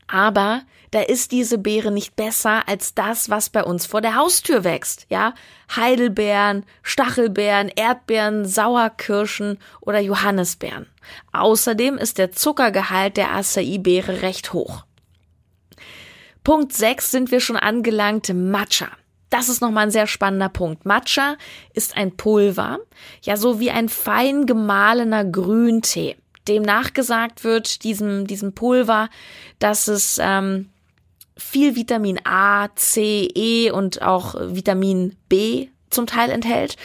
Aber 0.07 0.63
da 0.93 1.01
ist 1.01 1.33
diese 1.33 1.59
Beere 1.59 1.91
nicht 1.91 2.17
besser 2.17 2.69
als 2.69 2.95
das, 2.95 3.31
was 3.31 3.51
bei 3.51 3.65
uns 3.65 3.87
vor 3.87 4.01
der 4.03 4.15
Haustür 4.15 4.63
wächst, 4.63 5.07
ja? 5.09 5.35
Heidelbeeren, 5.75 6.65
Stachelbeeren, 6.83 7.69
Erdbeeren, 7.75 8.45
Sauerkirschen 8.45 9.59
oder 9.81 10.01
Johannisbeeren. 10.01 10.87
Außerdem 11.33 11.97
ist 11.97 12.19
der 12.19 12.31
Zuckergehalt 12.31 13.17
der 13.17 13.35
Acai-Beere 13.35 14.23
recht 14.23 14.53
hoch. 14.53 14.85
Punkt 16.45 16.75
6 16.75 17.11
sind 17.11 17.31
wir 17.31 17.41
schon 17.41 17.57
angelangt, 17.57 18.33
Matcha. 18.35 18.89
Das 19.31 19.49
ist 19.49 19.63
nochmal 19.63 19.87
ein 19.87 19.91
sehr 19.91 20.07
spannender 20.07 20.51
Punkt. 20.51 20.85
Matcha 20.85 21.37
ist 21.73 21.97
ein 21.97 22.19
Pulver, 22.19 22.81
ja 23.23 23.39
so 23.39 23.61
wie 23.61 23.71
ein 23.71 23.89
fein 23.89 24.45
gemahlener 24.45 25.25
Grüntee 25.25 26.17
dem 26.49 26.63
nachgesagt 26.63 27.45
wird, 27.45 27.85
diesem, 27.85 28.27
diesem 28.27 28.53
Pulver, 28.53 29.09
dass 29.59 29.89
es 29.89 30.19
ähm, 30.21 30.71
viel 31.37 31.77
Vitamin 31.77 32.19
A, 32.25 32.69
C, 32.75 33.29
E 33.35 33.71
und 33.71 34.03
auch 34.03 34.35
Vitamin 34.39 35.17
B 35.29 35.69
zum 35.91 36.07
Teil 36.07 36.31
enthält. 36.31 36.77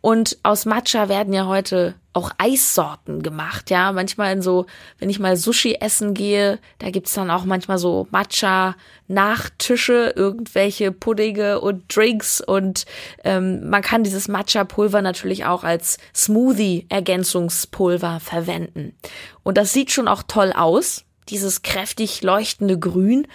Und 0.00 0.38
aus 0.42 0.66
Matcha 0.66 1.08
werden 1.08 1.32
ja 1.32 1.46
heute 1.46 1.94
auch 2.12 2.30
Eissorten 2.38 3.22
gemacht, 3.22 3.70
ja. 3.70 3.92
Manchmal 3.92 4.32
in 4.32 4.40
so, 4.40 4.66
wenn 4.98 5.10
ich 5.10 5.18
mal 5.18 5.36
Sushi 5.36 5.78
essen 5.80 6.14
gehe, 6.14 6.60
da 6.78 6.90
gibt's 6.90 7.14
dann 7.14 7.30
auch 7.30 7.44
manchmal 7.44 7.78
so 7.78 8.06
Matcha-Nachtische, 8.10 10.14
irgendwelche 10.14 10.92
Puddinge 10.92 11.60
und 11.60 11.94
Drinks 11.94 12.40
und 12.40 12.86
ähm, 13.24 13.68
man 13.68 13.82
kann 13.82 14.04
dieses 14.04 14.28
Matcha-Pulver 14.28 15.02
natürlich 15.02 15.44
auch 15.44 15.64
als 15.64 15.98
Smoothie-Ergänzungspulver 16.14 18.20
verwenden. 18.20 18.96
Und 19.42 19.58
das 19.58 19.72
sieht 19.72 19.90
schon 19.90 20.08
auch 20.08 20.22
toll 20.22 20.52
aus, 20.56 21.04
dieses 21.28 21.62
kräftig 21.62 22.22
leuchtende 22.22 22.78
Grün, 22.78 23.26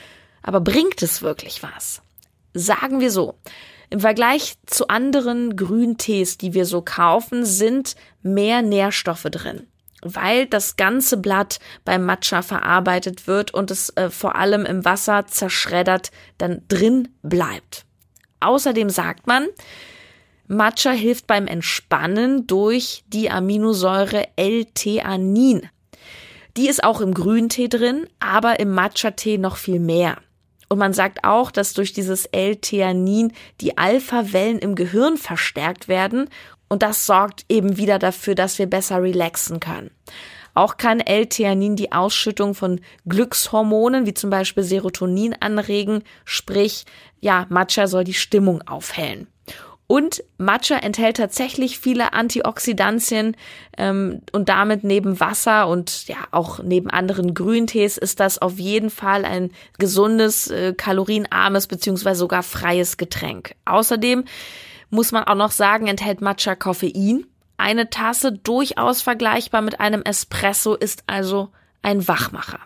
aber 0.42 0.62
bringt 0.62 1.02
es 1.02 1.22
wirklich 1.22 1.64
was? 1.64 2.02
Sagen 2.54 3.00
wir 3.00 3.12
so. 3.12 3.36
Im 3.90 4.00
Vergleich 4.00 4.56
zu 4.66 4.88
anderen 4.88 5.58
Grüntees, 5.58 6.38
die 6.38 6.54
wir 6.54 6.66
so 6.66 6.82
kaufen, 6.82 7.46
sind 7.46 7.96
mehr 8.22 8.62
Nährstoffe 8.62 9.28
drin, 9.30 9.68
weil 10.02 10.46
das 10.46 10.78
ganze 10.78 11.18
Blatt 11.18 11.60
beim 11.84 12.06
Matcha 12.06 12.42
verarbeitet 12.42 13.28
wird 13.28 13.54
und 13.54 13.70
es 13.70 13.90
äh, 13.98 14.10
vor 14.10 14.36
allem 14.36 14.66
im 14.66 14.86
Wasser 14.86 15.28
zerschreddert 15.28 16.12
dann 16.38 16.62
drin 16.70 17.10
bleibt. 17.22 17.86
Außerdem 18.40 18.90
sagt 18.90 19.28
man, 19.28 19.48
Matcha 20.48 20.92
hilft 20.92 21.28
beim 21.28 21.48
Entspannen 21.48 22.48
durch 22.48 23.04
die 23.08 23.30
Aminosäure 23.30 24.28
L-Theanin. 24.36 25.70
Die 26.58 26.68
ist 26.68 26.84
auch 26.84 27.00
im 27.00 27.14
Grüntee 27.14 27.70
drin, 27.70 28.08
aber 28.20 28.60
im 28.60 28.72
Matcha-Tee 28.72 29.38
noch 29.38 29.56
viel 29.56 29.80
mehr. 29.80 30.18
Und 30.72 30.78
man 30.78 30.94
sagt 30.94 31.26
auch, 31.26 31.52
dass 31.52 31.74
durch 31.74 31.92
dieses 31.92 32.28
L-Theanin 32.28 33.34
die 33.60 33.78
Alpha-Wellen 33.78 34.58
im 34.58 34.76
Gehirn 34.76 35.18
verstärkt 35.18 35.90
werden 35.90 36.30
und 36.70 36.82
das 36.82 37.06
sorgt 37.06 37.44
eben 37.50 37.76
wieder 37.76 38.00
dafür, 38.00 38.36
dass 38.36 38.58
wir 38.58 38.68
besser 38.68 39.04
relaxen 39.04 39.60
können. 39.60 39.92
Auch 40.54 40.78
kann 40.78 41.02
L-Theanin 41.02 41.76
die 41.76 41.92
Ausschüttung 41.92 42.56
von 42.56 42.80
Glückshormonen 43.06 44.06
wie 44.06 44.14
zum 44.14 44.30
Beispiel 44.30 44.64
Serotonin 44.64 45.36
anregen, 45.42 46.06
sprich, 46.24 46.86
ja, 47.20 47.48
Matcha 47.50 47.88
soll 47.88 48.06
die 48.06 48.14
Stimmung 48.14 48.62
aufhellen. 48.66 49.28
Und 49.92 50.24
Matcha 50.38 50.78
enthält 50.78 51.18
tatsächlich 51.18 51.78
viele 51.78 52.14
Antioxidantien 52.14 53.36
ähm, 53.78 54.22
und 54.32 54.48
damit 54.48 54.86
neben 54.86 55.20
Wasser 55.20 55.68
und 55.68 56.08
ja 56.08 56.16
auch 56.32 56.64
neben 56.64 56.90
anderen 56.90 57.34
Grüntees 57.34 57.98
ist 57.98 58.22
das 58.22 58.42
auf 58.42 58.58
jeden 58.58 58.90
Fall 58.90 59.26
ein 59.26 59.52
gesundes, 59.80 60.48
äh, 60.50 60.74
kalorienarmes 60.74 61.68
beziehungsweise 61.68 62.20
sogar 62.20 62.42
freies 62.42 62.96
Getränk. 62.96 63.56
Außerdem 63.66 64.24
muss 64.92 65.12
man 65.12 65.26
auch 65.26 65.36
noch 65.36 65.52
sagen, 65.52 65.88
enthält 65.88 66.22
Matcha 66.22 66.56
Koffein. 66.56 67.26
Eine 67.58 67.90
Tasse 67.90 68.32
durchaus 68.32 69.02
vergleichbar 69.02 69.62
mit 69.62 69.82
einem 69.82 70.04
Espresso 70.04 70.74
ist 70.74 71.04
also 71.08 71.50
ein 71.82 72.08
Wachmacher. 72.08 72.62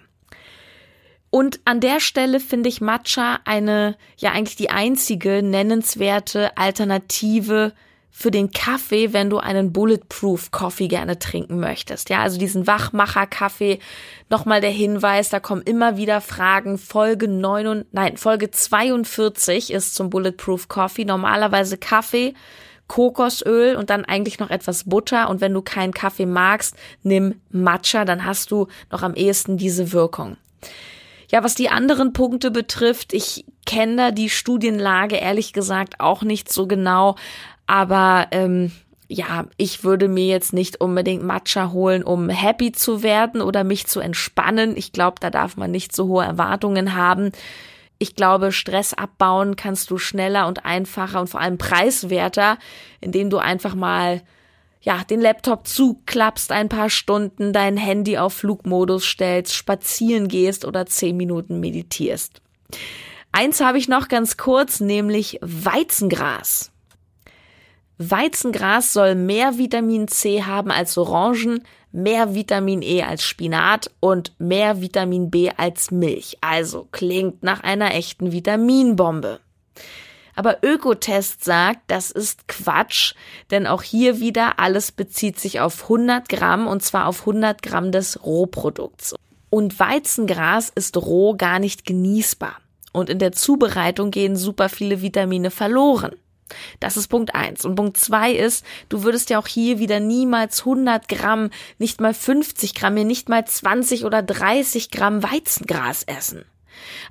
Und 1.35 1.59
an 1.65 1.81
der 1.81 1.99
Stelle 1.99 2.39
finde 2.39 2.69
ich 2.69 2.79
Matcha 2.79 3.39
eine, 3.43 3.97
ja 4.15 4.31
eigentlich 4.31 4.55
die 4.55 4.69
einzige 4.69 5.43
nennenswerte 5.43 6.57
Alternative 6.57 7.73
für 8.09 8.31
den 8.31 8.51
Kaffee, 8.51 9.11
wenn 9.11 9.29
du 9.29 9.39
einen 9.39 9.73
Bulletproof 9.73 10.51
Coffee 10.51 10.87
gerne 10.87 11.19
trinken 11.19 11.59
möchtest. 11.59 12.09
Ja, 12.09 12.21
also 12.21 12.39
diesen 12.39 12.67
Wachmacher 12.67 13.27
Kaffee. 13.27 13.79
Nochmal 14.29 14.61
der 14.61 14.69
Hinweis, 14.69 15.27
da 15.27 15.41
kommen 15.41 15.61
immer 15.63 15.97
wieder 15.97 16.21
Fragen. 16.21 16.77
Folge 16.77 17.27
9, 17.27 17.83
nein, 17.91 18.15
Folge 18.15 18.49
42 18.51 19.73
ist 19.73 19.93
zum 19.93 20.09
Bulletproof 20.09 20.69
Coffee. 20.69 21.03
Normalerweise 21.03 21.77
Kaffee, 21.77 22.33
Kokosöl 22.87 23.75
und 23.75 23.89
dann 23.89 24.05
eigentlich 24.05 24.39
noch 24.39 24.51
etwas 24.51 24.85
Butter. 24.85 25.29
Und 25.29 25.41
wenn 25.41 25.53
du 25.53 25.61
keinen 25.61 25.93
Kaffee 25.93 26.27
magst, 26.27 26.77
nimm 27.03 27.41
Matcha, 27.49 28.05
dann 28.05 28.23
hast 28.23 28.51
du 28.51 28.67
noch 28.89 29.03
am 29.03 29.15
ehesten 29.15 29.57
diese 29.57 29.91
Wirkung. 29.91 30.37
Ja, 31.35 31.43
was 31.43 31.53
die 31.53 31.67
anderen 31.67 32.13
Punkte 32.13 32.49
betrifft, 32.49 33.11
ich 33.11 33.43
kenne 33.65 33.97
da 33.97 34.11
die 34.11 34.29
Studienlage 34.29 35.17
ehrlich 35.17 35.51
gesagt 35.51 35.99
auch 35.99 36.21
nicht 36.21 36.49
so 36.49 36.65
genau, 36.65 37.17
aber 37.67 38.27
ähm, 38.31 38.71
ja, 39.09 39.45
ich 39.57 39.83
würde 39.83 40.07
mir 40.07 40.27
jetzt 40.27 40.53
nicht 40.53 40.79
unbedingt 40.79 41.23
Matcha 41.23 41.73
holen, 41.73 42.03
um 42.03 42.29
happy 42.29 42.71
zu 42.71 43.03
werden 43.03 43.41
oder 43.41 43.65
mich 43.65 43.85
zu 43.85 43.99
entspannen. 43.99 44.77
Ich 44.77 44.93
glaube, 44.93 45.17
da 45.19 45.29
darf 45.29 45.57
man 45.57 45.71
nicht 45.71 45.93
so 45.93 46.07
hohe 46.07 46.23
Erwartungen 46.23 46.95
haben. 46.95 47.33
Ich 47.99 48.15
glaube, 48.15 48.53
Stress 48.53 48.93
abbauen 48.93 49.57
kannst 49.57 49.91
du 49.91 49.97
schneller 49.97 50.47
und 50.47 50.63
einfacher 50.63 51.19
und 51.19 51.27
vor 51.27 51.41
allem 51.41 51.57
preiswerter, 51.57 52.57
indem 53.01 53.29
du 53.29 53.39
einfach 53.39 53.75
mal 53.75 54.21
ja, 54.85 55.03
den 55.03 55.19
Laptop 55.19 55.67
zuklappst 55.67 56.51
ein 56.51 56.69
paar 56.69 56.91
Stunden, 56.91 57.53
dein 57.53 57.75
Handy 57.75 58.19
auf 58.19 58.33
Flugmodus 58.33 59.03
stellst, 59.03 59.55
spazieren 59.55 60.27
gehst 60.27 60.63
oder 60.63 60.85
zehn 60.85 61.17
Minuten 61.17 61.59
meditierst. 61.59 62.39
Eins 63.31 63.61
habe 63.61 63.79
ich 63.79 63.87
noch 63.87 64.09
ganz 64.09 64.37
kurz, 64.37 64.79
nämlich 64.79 65.39
Weizengras. 65.41 66.71
Weizengras 67.97 68.93
soll 68.93 69.15
mehr 69.15 69.57
Vitamin 69.57 70.07
C 70.07 70.43
haben 70.43 70.69
als 70.69 70.97
Orangen, 70.99 71.63
mehr 71.91 72.35
Vitamin 72.35 72.83
E 72.83 73.01
als 73.01 73.23
Spinat 73.23 73.89
und 73.99 74.33
mehr 74.37 74.81
Vitamin 74.81 75.31
B 75.31 75.49
als 75.57 75.89
Milch. 75.89 76.37
Also 76.41 76.87
klingt 76.91 77.41
nach 77.41 77.61
einer 77.61 77.95
echten 77.95 78.31
Vitaminbombe. 78.31 79.39
Aber 80.35 80.57
Ökotest 80.63 81.43
sagt, 81.43 81.81
das 81.87 82.11
ist 82.11 82.47
Quatsch, 82.47 83.13
denn 83.51 83.67
auch 83.67 83.83
hier 83.83 84.19
wieder 84.19 84.59
alles 84.59 84.91
bezieht 84.91 85.39
sich 85.39 85.59
auf 85.59 85.83
100 85.83 86.27
Gramm 86.29 86.67
und 86.67 86.83
zwar 86.83 87.07
auf 87.07 87.21
100 87.21 87.61
Gramm 87.61 87.91
des 87.91 88.23
Rohprodukts. 88.23 89.15
Und 89.49 89.79
Weizengras 89.79 90.71
ist 90.75 90.97
roh 90.97 91.35
gar 91.35 91.59
nicht 91.59 91.85
genießbar. 91.85 92.57
Und 92.91 93.09
in 93.09 93.19
der 93.19 93.31
Zubereitung 93.31 94.11
gehen 94.11 94.35
super 94.35 94.69
viele 94.69 95.01
Vitamine 95.01 95.51
verloren. 95.51 96.15
Das 96.79 96.97
ist 96.97 97.07
Punkt 97.07 97.33
eins. 97.33 97.65
Und 97.65 97.75
Punkt 97.75 97.97
zwei 97.97 98.31
ist, 98.31 98.65
du 98.89 99.03
würdest 99.03 99.29
ja 99.29 99.39
auch 99.39 99.47
hier 99.47 99.79
wieder 99.79 99.99
niemals 99.99 100.59
100 100.59 101.07
Gramm, 101.07 101.49
nicht 101.77 102.01
mal 102.01 102.13
50 102.13 102.75
Gramm, 102.75 102.93
nicht 102.95 103.29
mal 103.29 103.45
20 103.45 104.05
oder 104.05 104.21
30 104.21 104.91
Gramm 104.91 105.23
Weizengras 105.23 106.03
essen. 106.03 106.45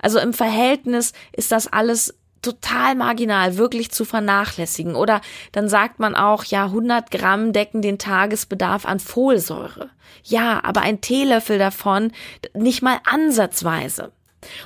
Also 0.01 0.19
im 0.19 0.33
Verhältnis 0.33 1.13
ist 1.33 1.53
das 1.53 1.67
alles 1.67 2.15
total 2.45 2.95
marginal, 2.95 3.57
wirklich 3.57 3.91
zu 3.91 4.05
vernachlässigen. 4.05 4.95
Oder 4.95 5.21
dann 5.53 5.69
sagt 5.69 5.99
man 5.99 6.15
auch, 6.15 6.45
ja, 6.45 6.67
100 6.67 7.11
Gramm 7.11 7.53
decken 7.53 7.83
den 7.83 7.99
Tagesbedarf 7.99 8.87
an 8.87 9.01
Folsäure. 9.01 9.91
Ja, 10.23 10.61
aber 10.63 10.83
ein 10.83 11.01
Teelöffel 11.01 11.59
davon 11.59 12.13
nicht 12.55 12.83
mal 12.83 12.99
ansatzweise. 13.05 14.13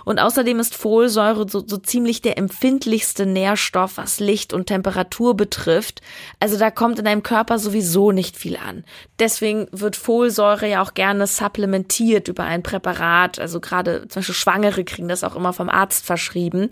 Und 0.04 0.18
außerdem 0.18 0.58
ist 0.60 0.74
Folsäure 0.74 1.48
so, 1.48 1.64
so 1.66 1.76
ziemlich 1.76 2.22
der 2.22 2.38
empfindlichste 2.38 3.26
Nährstoff, 3.26 3.96
was 3.96 4.20
Licht 4.20 4.52
und 4.52 4.66
Temperatur 4.66 5.36
betrifft. 5.36 6.00
Also 6.40 6.58
da 6.58 6.70
kommt 6.70 6.98
in 6.98 7.04
deinem 7.04 7.22
Körper 7.22 7.58
sowieso 7.58 8.12
nicht 8.12 8.36
viel 8.36 8.56
an. 8.56 8.84
Deswegen 9.18 9.68
wird 9.72 9.96
Folsäure 9.96 10.68
ja 10.68 10.82
auch 10.82 10.94
gerne 10.94 11.26
supplementiert 11.26 12.28
über 12.28 12.44
ein 12.44 12.62
Präparat. 12.62 13.38
Also 13.38 13.60
gerade 13.60 14.08
zum 14.08 14.20
Beispiel 14.20 14.34
Schwangere 14.34 14.84
kriegen 14.84 15.08
das 15.08 15.24
auch 15.24 15.36
immer 15.36 15.52
vom 15.52 15.68
Arzt 15.68 16.06
verschrieben, 16.06 16.68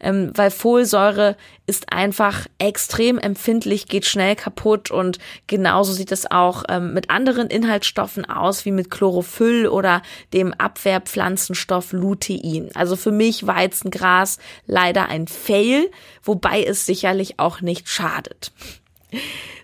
ähm, 0.00 0.32
weil 0.34 0.50
Folsäure 0.50 1.36
ist 1.68 1.92
einfach 1.92 2.46
extrem 2.58 3.18
empfindlich, 3.18 3.86
geht 3.86 4.06
schnell 4.06 4.34
kaputt 4.34 4.90
und 4.90 5.18
genauso 5.46 5.92
sieht 5.92 6.10
es 6.10 6.30
auch 6.30 6.64
ähm, 6.68 6.94
mit 6.94 7.10
anderen 7.10 7.48
Inhaltsstoffen 7.48 8.24
aus, 8.24 8.64
wie 8.64 8.72
mit 8.72 8.90
Chlorophyll 8.90 9.68
oder 9.68 10.02
dem 10.32 10.54
Abwehrpflanzenstoff 10.54 11.92
Lutein. 11.92 12.70
Also 12.74 12.96
für 12.96 13.12
mich 13.12 13.46
Weizengras 13.46 14.38
leider 14.66 15.08
ein 15.08 15.28
Fail, 15.28 15.90
wobei 16.22 16.64
es 16.64 16.86
sicherlich 16.86 17.38
auch 17.38 17.60
nicht 17.60 17.88
schadet. 17.88 18.50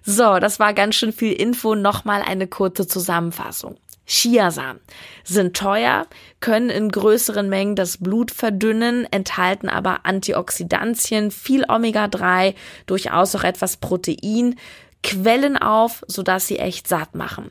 So, 0.05 0.39
das 0.39 0.61
war 0.61 0.75
ganz 0.75 0.97
schön 0.97 1.13
viel 1.13 1.33
Info. 1.33 1.75
Nochmal 1.75 2.23
eine 2.23 2.47
kurze 2.47 2.87
Zusammenfassung. 2.87 3.77
Chiasamen 4.07 4.81
sind 5.25 5.57
teuer, 5.57 6.07
können 6.41 6.71
in 6.71 6.91
größeren 6.91 7.49
Mengen 7.49 7.77
das 7.77 7.99
Blut 7.99 8.31
verdünnen, 8.31 9.07
enthalten 9.11 9.69
aber 9.69 10.05
Antioxidantien, 10.05 11.31
viel 11.31 11.65
Omega-3, 11.69 12.55
durchaus 12.87 13.35
auch 13.35 13.45
etwas 13.45 13.79
Protein, 13.79 14.57
quellen 15.03 15.57
auf, 15.57 16.05
sodass 16.07 16.47
sie 16.47 16.59
echt 16.59 16.89
satt 16.89 17.15
machen. 17.15 17.51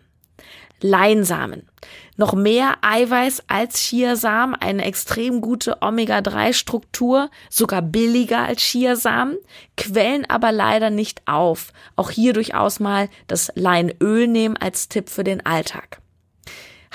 Leinsamen. 0.84 1.70
Noch 2.18 2.34
mehr 2.34 2.76
Eiweiß 2.82 3.44
als 3.48 3.80
Chiasamen, 3.80 4.56
eine 4.56 4.84
extrem 4.86 5.42
gute 5.42 5.82
Omega-3-Struktur, 5.82 7.32
sogar 7.50 7.82
billiger 7.82 8.40
als 8.40 8.62
Chiasamen, 8.62 9.38
quellen 9.78 10.30
aber 10.30 10.52
leider 10.52 10.90
nicht 10.90 11.22
auf. 11.26 11.72
Auch 11.96 12.12
hier 12.12 12.34
durchaus 12.34 12.80
mal 12.80 13.10
das 13.28 13.52
Leinöl 13.56 14.28
nehmen 14.28 14.58
als 14.58 14.90
Tipp 14.90 15.10
für 15.10 15.24
den 15.24 15.46
Alltag. 15.46 16.03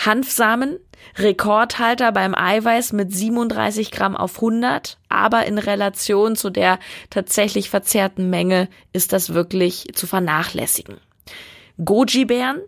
Hanfsamen 0.04 0.78
Rekordhalter 1.16 2.12
beim 2.12 2.34
Eiweiß 2.34 2.92
mit 2.92 3.14
37 3.14 3.90
Gramm 3.90 4.16
auf 4.16 4.36
100, 4.36 4.98
aber 5.08 5.46
in 5.46 5.58
Relation 5.58 6.36
zu 6.36 6.50
der 6.50 6.78
tatsächlich 7.10 7.70
verzehrten 7.70 8.30
Menge 8.30 8.68
ist 8.92 9.12
das 9.12 9.34
wirklich 9.34 9.88
zu 9.94 10.06
vernachlässigen. 10.06 10.98
Goji-Beeren, 11.84 12.60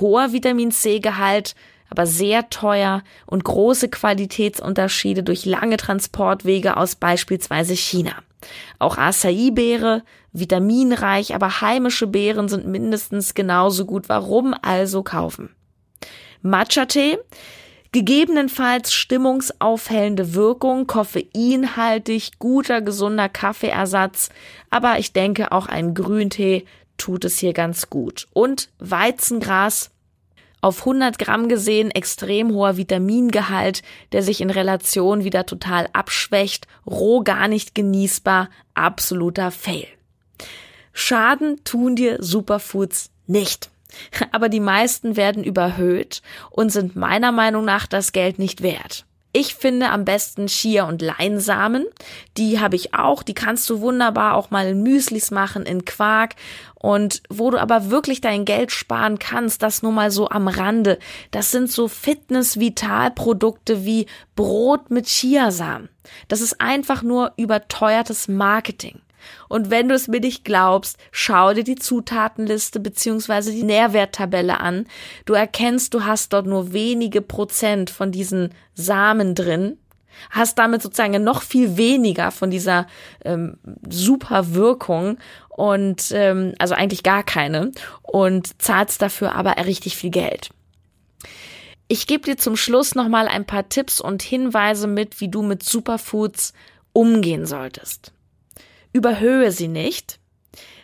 hoher 0.00 0.32
Vitamin 0.32 0.70
C-Gehalt, 0.70 1.54
aber 1.90 2.06
sehr 2.06 2.48
teuer 2.48 3.02
und 3.26 3.44
große 3.44 3.88
Qualitätsunterschiede 3.90 5.22
durch 5.22 5.44
lange 5.44 5.76
Transportwege 5.76 6.76
aus 6.78 6.94
beispielsweise 6.94 7.74
China. 7.74 8.12
Auch 8.78 8.96
Acai-Beere, 8.96 10.02
vitaminreich, 10.32 11.34
aber 11.34 11.60
heimische 11.60 12.06
Beeren 12.06 12.48
sind 12.48 12.66
mindestens 12.66 13.34
genauso 13.34 13.84
gut. 13.84 14.08
Warum 14.08 14.54
also 14.62 15.02
kaufen? 15.02 15.54
Matcha-Tee, 16.42 17.18
gegebenenfalls 17.92 18.92
stimmungsaufhellende 18.92 20.34
Wirkung, 20.34 20.86
koffeinhaltig, 20.86 22.38
guter, 22.38 22.80
gesunder 22.80 23.28
Kaffeeersatz, 23.28 24.30
aber 24.70 24.98
ich 24.98 25.12
denke 25.12 25.52
auch 25.52 25.66
ein 25.66 25.94
Grüntee 25.94 26.64
tut 26.96 27.24
es 27.24 27.38
hier 27.38 27.52
ganz 27.52 27.90
gut. 27.90 28.28
Und 28.32 28.70
Weizengras, 28.78 29.90
auf 30.60 30.78
100 30.80 31.18
Gramm 31.18 31.48
gesehen 31.48 31.90
extrem 31.90 32.52
hoher 32.54 32.76
Vitamingehalt, 32.76 33.82
der 34.12 34.22
sich 34.22 34.40
in 34.40 34.50
Relation 34.50 35.24
wieder 35.24 35.44
total 35.44 35.88
abschwächt, 35.92 36.68
roh 36.86 37.22
gar 37.22 37.48
nicht 37.48 37.74
genießbar, 37.74 38.48
absoluter 38.74 39.50
Fail. 39.50 39.88
Schaden 40.92 41.64
tun 41.64 41.96
dir 41.96 42.18
Superfoods 42.22 43.10
nicht. 43.26 43.71
Aber 44.32 44.48
die 44.48 44.60
meisten 44.60 45.16
werden 45.16 45.44
überhöht 45.44 46.22
und 46.50 46.70
sind 46.70 46.96
meiner 46.96 47.32
Meinung 47.32 47.64
nach 47.64 47.86
das 47.86 48.12
Geld 48.12 48.38
nicht 48.38 48.62
wert. 48.62 49.04
Ich 49.34 49.54
finde 49.54 49.88
am 49.88 50.04
besten 50.04 50.46
Chia- 50.46 50.86
und 50.86 51.00
Leinsamen. 51.00 51.86
Die 52.36 52.60
habe 52.60 52.76
ich 52.76 52.92
auch. 52.92 53.22
Die 53.22 53.32
kannst 53.32 53.70
du 53.70 53.80
wunderbar 53.80 54.34
auch 54.34 54.50
mal 54.50 54.66
in 54.68 54.82
Müslis 54.82 55.30
machen, 55.30 55.64
in 55.64 55.86
Quark. 55.86 56.34
Und 56.74 57.22
wo 57.30 57.50
du 57.50 57.58
aber 57.58 57.90
wirklich 57.90 58.20
dein 58.20 58.44
Geld 58.44 58.72
sparen 58.72 59.18
kannst, 59.18 59.62
das 59.62 59.82
nur 59.82 59.92
mal 59.92 60.10
so 60.10 60.28
am 60.28 60.48
Rande. 60.48 60.98
Das 61.30 61.50
sind 61.50 61.72
so 61.72 61.88
Fitness-Vital-Produkte 61.88 63.86
wie 63.86 64.06
Brot 64.36 64.90
mit 64.90 65.06
Chiasamen. 65.06 65.88
Das 66.28 66.42
ist 66.42 66.60
einfach 66.60 67.02
nur 67.02 67.32
überteuertes 67.38 68.28
Marketing. 68.28 69.00
Und 69.48 69.70
wenn 69.70 69.88
du 69.88 69.94
es 69.94 70.08
mir 70.08 70.20
nicht 70.20 70.44
glaubst, 70.44 70.98
schau 71.10 71.52
dir 71.52 71.64
die 71.64 71.76
Zutatenliste 71.76 72.80
beziehungsweise 72.80 73.52
die 73.52 73.62
Nährwerttabelle 73.62 74.60
an. 74.60 74.86
Du 75.24 75.34
erkennst, 75.34 75.94
du 75.94 76.04
hast 76.04 76.32
dort 76.32 76.46
nur 76.46 76.72
wenige 76.72 77.22
Prozent 77.22 77.90
von 77.90 78.12
diesen 78.12 78.50
Samen 78.74 79.34
drin, 79.34 79.78
hast 80.30 80.58
damit 80.58 80.82
sozusagen 80.82 81.22
noch 81.24 81.42
viel 81.42 81.76
weniger 81.76 82.30
von 82.30 82.50
dieser 82.50 82.86
ähm, 83.24 83.58
super 83.88 84.54
Wirkung 84.54 85.18
und 85.48 86.10
ähm, 86.12 86.54
also 86.58 86.74
eigentlich 86.74 87.02
gar 87.02 87.22
keine 87.22 87.72
und 88.02 88.60
zahlst 88.60 89.02
dafür 89.02 89.34
aber 89.34 89.56
richtig 89.64 89.96
viel 89.96 90.10
Geld. 90.10 90.50
Ich 91.88 92.06
gebe 92.06 92.24
dir 92.24 92.38
zum 92.38 92.56
Schluss 92.56 92.94
nochmal 92.94 93.28
ein 93.28 93.44
paar 93.44 93.68
Tipps 93.68 94.00
und 94.00 94.22
Hinweise 94.22 94.86
mit, 94.86 95.20
wie 95.20 95.28
du 95.28 95.42
mit 95.42 95.62
Superfoods 95.62 96.54
umgehen 96.94 97.44
solltest. 97.44 98.12
Überhöhe 98.92 99.52
sie 99.52 99.68
nicht. 99.68 100.18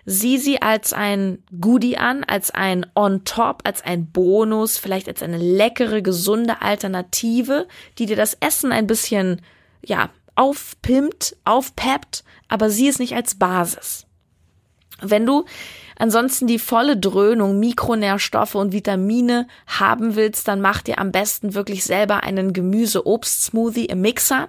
Sieh 0.04 0.38
sie 0.38 0.62
als 0.62 0.94
ein 0.94 1.42
Goodie 1.60 1.98
an, 1.98 2.24
als 2.24 2.50
ein 2.50 2.86
On-Top, 2.94 3.60
als 3.64 3.84
ein 3.84 4.10
Bonus, 4.10 4.78
vielleicht 4.78 5.06
als 5.06 5.22
eine 5.22 5.36
leckere, 5.36 6.00
gesunde 6.00 6.62
Alternative, 6.62 7.68
die 7.98 8.06
dir 8.06 8.16
das 8.16 8.34
Essen 8.40 8.72
ein 8.72 8.86
bisschen, 8.86 9.42
ja, 9.84 10.08
aufpimpt, 10.34 11.36
aufpeppt, 11.44 12.24
aber 12.48 12.70
sieh 12.70 12.88
es 12.88 12.98
nicht 12.98 13.14
als 13.14 13.34
Basis. 13.34 14.06
Wenn 15.00 15.26
du 15.26 15.44
ansonsten 15.98 16.46
die 16.46 16.58
volle 16.58 16.96
Dröhnung 16.96 17.58
Mikronährstoffe 17.58 18.54
und 18.54 18.72
Vitamine 18.72 19.46
haben 19.66 20.16
willst, 20.16 20.48
dann 20.48 20.60
mach 20.60 20.82
dir 20.82 20.98
am 20.98 21.12
besten 21.12 21.54
wirklich 21.54 21.84
selber 21.84 22.22
einen 22.22 22.52
Gemüse-Obst-Smoothie 22.52 23.86
im 23.86 24.00
Mixer. 24.00 24.48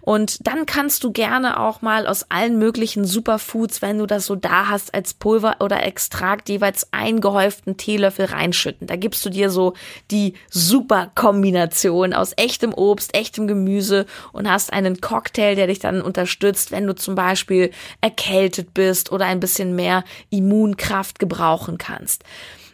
Und 0.00 0.46
dann 0.46 0.66
kannst 0.66 1.04
du 1.04 1.12
gerne 1.12 1.60
auch 1.60 1.82
mal 1.82 2.06
aus 2.06 2.26
allen 2.30 2.58
möglichen 2.58 3.04
Superfoods, 3.04 3.80
wenn 3.80 3.98
du 3.98 4.06
das 4.06 4.26
so 4.26 4.34
da 4.34 4.68
hast, 4.68 4.94
als 4.94 5.14
Pulver 5.14 5.56
oder 5.60 5.84
Extrakt 5.84 6.48
jeweils 6.48 6.92
einen 6.92 7.20
gehäuften 7.20 7.76
Teelöffel 7.76 8.26
reinschütten. 8.26 8.86
Da 8.86 8.96
gibst 8.96 9.24
du 9.24 9.30
dir 9.30 9.50
so 9.50 9.74
die 10.10 10.34
Super-Kombination 10.50 12.12
aus 12.12 12.32
echtem 12.36 12.74
Obst, 12.74 13.14
echtem 13.14 13.46
Gemüse 13.46 14.06
und 14.32 14.50
hast 14.50 14.72
einen 14.72 15.00
Cocktail, 15.00 15.54
der 15.54 15.68
dich 15.68 15.78
dann 15.78 16.02
unterstützt, 16.02 16.72
wenn 16.72 16.86
du 16.86 16.94
zum 16.94 17.14
Beispiel 17.14 17.70
erkältet 18.00 18.74
bist 18.74 19.12
oder 19.12 19.26
ein 19.26 19.40
bisschen 19.40 19.76
mehr 19.76 20.04
Immunkraft 20.30 20.87
Kraft 20.88 21.18
gebrauchen 21.18 21.78
kannst. 21.78 22.24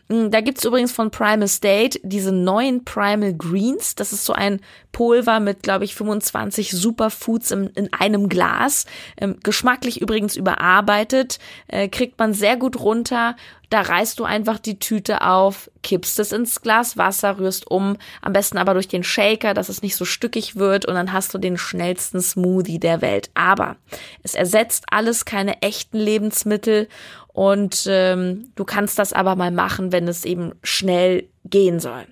Mm, 0.09 0.31
da 0.31 0.41
gibt's 0.41 0.65
übrigens 0.65 0.93
von 0.93 1.11
Primal 1.11 1.49
State 1.49 1.99
diese 2.03 2.33
neuen 2.33 2.85
Primal 2.85 3.35
Greens. 3.35 3.95
Das 3.95 4.13
ist 4.13 4.25
so 4.25 4.33
ein 4.33 4.61
Pulver 4.93 5.41
mit, 5.41 5.63
glaube 5.63 5.85
ich, 5.85 5.95
25 5.95 6.71
Superfoods 6.73 7.51
in, 7.51 7.67
in 7.69 7.93
einem 7.93 8.29
Glas. 8.29 8.85
Ähm, 9.17 9.39
geschmacklich 9.43 10.01
übrigens 10.01 10.37
überarbeitet, 10.37 11.39
äh, 11.69 11.89
kriegt 11.89 12.19
man 12.19 12.35
sehr 12.35 12.57
gut 12.57 12.79
runter. 12.81 13.35
Da 13.71 13.81
reißt 13.81 14.21
du 14.21 14.25
einfach 14.25 14.59
die 14.59 14.79
Tüte 14.79 15.23
auf, 15.23 15.69
kippst 15.83 16.21
es 16.21 16.31
ins 16.31 16.61
Glas 16.61 16.97
Wasser, 16.97 17.39
rührst 17.39 17.69
um, 17.69 17.97
am 18.23 18.33
besten 18.33 18.59
aber 18.59 18.75
durch 18.75 18.87
den 18.87 19.03
Shaker, 19.03 19.53
dass 19.53 19.69
es 19.69 19.83
nicht 19.83 19.97
so 19.97 20.05
stückig 20.05 20.55
wird 20.55 20.87
und 20.87 20.95
dann 20.95 21.13
hast 21.13 21.35
du 21.35 21.39
den 21.39 21.59
schnellsten 21.59 22.21
Smoothie 22.21 22.79
der 22.79 23.01
Welt. 23.01 23.31
Aber 23.35 23.77
es 24.23 24.35
ersetzt 24.35 24.85
alles 24.91 25.25
keine 25.25 25.61
echten 25.63 25.99
Lebensmittel 25.99 26.89
und 27.35 27.87
ähm, 27.89 28.53
du 28.55 28.65
kannst 28.65 28.99
das 28.99 29.13
aber 29.13 29.35
mal 29.35 29.51
machen, 29.51 29.91
wenn 29.91 30.07
es 30.07 30.25
eben 30.25 30.53
schnell 30.63 31.29
gehen 31.45 31.81
soll. 31.81 32.07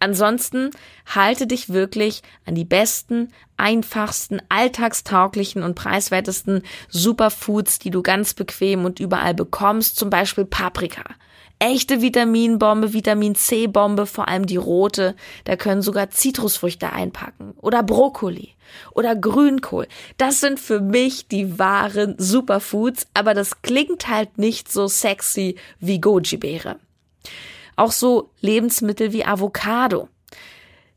Ansonsten 0.00 0.72
halte 1.06 1.46
dich 1.46 1.70
wirklich 1.70 2.22
an 2.44 2.56
die 2.56 2.64
besten, 2.64 3.32
einfachsten, 3.56 4.42
alltagstauglichen 4.48 5.62
und 5.62 5.76
preiswertesten 5.76 6.62
Superfoods, 6.88 7.78
die 7.78 7.90
du 7.90 8.02
ganz 8.02 8.34
bequem 8.34 8.84
und 8.84 8.98
überall 8.98 9.34
bekommst, 9.34 9.96
zum 9.96 10.10
Beispiel 10.10 10.44
Paprika. 10.44 11.04
Echte 11.58 12.02
Vitaminbombe, 12.02 12.92
Vitamin 12.92 13.34
C-Bombe, 13.34 14.04
vor 14.06 14.28
allem 14.28 14.44
die 14.44 14.56
rote. 14.56 15.16
Da 15.44 15.56
können 15.56 15.80
sogar 15.80 16.10
Zitrusfrüchte 16.10 16.92
einpacken. 16.92 17.54
Oder 17.62 17.82
Brokkoli. 17.82 18.50
Oder 18.92 19.16
Grünkohl. 19.16 19.86
Das 20.18 20.40
sind 20.40 20.60
für 20.60 20.80
mich 20.80 21.28
die 21.28 21.58
wahren 21.58 22.14
Superfoods, 22.18 23.06
aber 23.14 23.32
das 23.32 23.62
klingt 23.62 24.08
halt 24.08 24.36
nicht 24.38 24.70
so 24.70 24.86
sexy 24.86 25.56
wie 25.80 26.00
Goji-Beere. 26.00 26.76
Auch 27.76 27.92
so 27.92 28.30
Lebensmittel 28.40 29.12
wie 29.12 29.24
Avocado. 29.24 30.08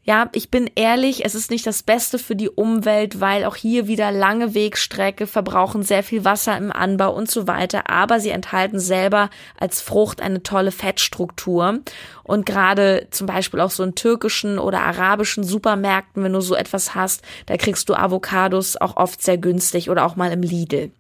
Ja, 0.03 0.29
ich 0.31 0.49
bin 0.49 0.69
ehrlich, 0.75 1.25
es 1.25 1.35
ist 1.35 1.51
nicht 1.51 1.67
das 1.67 1.83
Beste 1.83 2.17
für 2.17 2.35
die 2.35 2.49
Umwelt, 2.49 3.19
weil 3.19 3.45
auch 3.45 3.55
hier 3.55 3.87
wieder 3.87 4.11
lange 4.11 4.55
Wegstrecke 4.55 5.27
verbrauchen 5.27 5.83
sehr 5.83 6.03
viel 6.03 6.25
Wasser 6.25 6.57
im 6.57 6.71
Anbau 6.71 7.13
und 7.13 7.29
so 7.29 7.47
weiter. 7.47 7.89
Aber 7.89 8.19
sie 8.19 8.29
enthalten 8.29 8.79
selber 8.79 9.29
als 9.59 9.81
Frucht 9.81 10.21
eine 10.21 10.41
tolle 10.41 10.71
Fettstruktur. 10.71 11.79
Und 12.23 12.45
gerade 12.45 13.07
zum 13.11 13.27
Beispiel 13.27 13.59
auch 13.59 13.71
so 13.71 13.83
in 13.83 13.93
türkischen 13.93 14.57
oder 14.57 14.81
arabischen 14.81 15.43
Supermärkten, 15.43 16.23
wenn 16.23 16.33
du 16.33 16.41
so 16.41 16.55
etwas 16.55 16.95
hast, 16.95 17.21
da 17.45 17.57
kriegst 17.57 17.89
du 17.89 17.93
Avocados 17.93 18.77
auch 18.77 18.97
oft 18.97 19.21
sehr 19.21 19.37
günstig 19.37 19.89
oder 19.89 20.05
auch 20.05 20.15
mal 20.15 20.31
im 20.31 20.41
Lidl. 20.41 20.91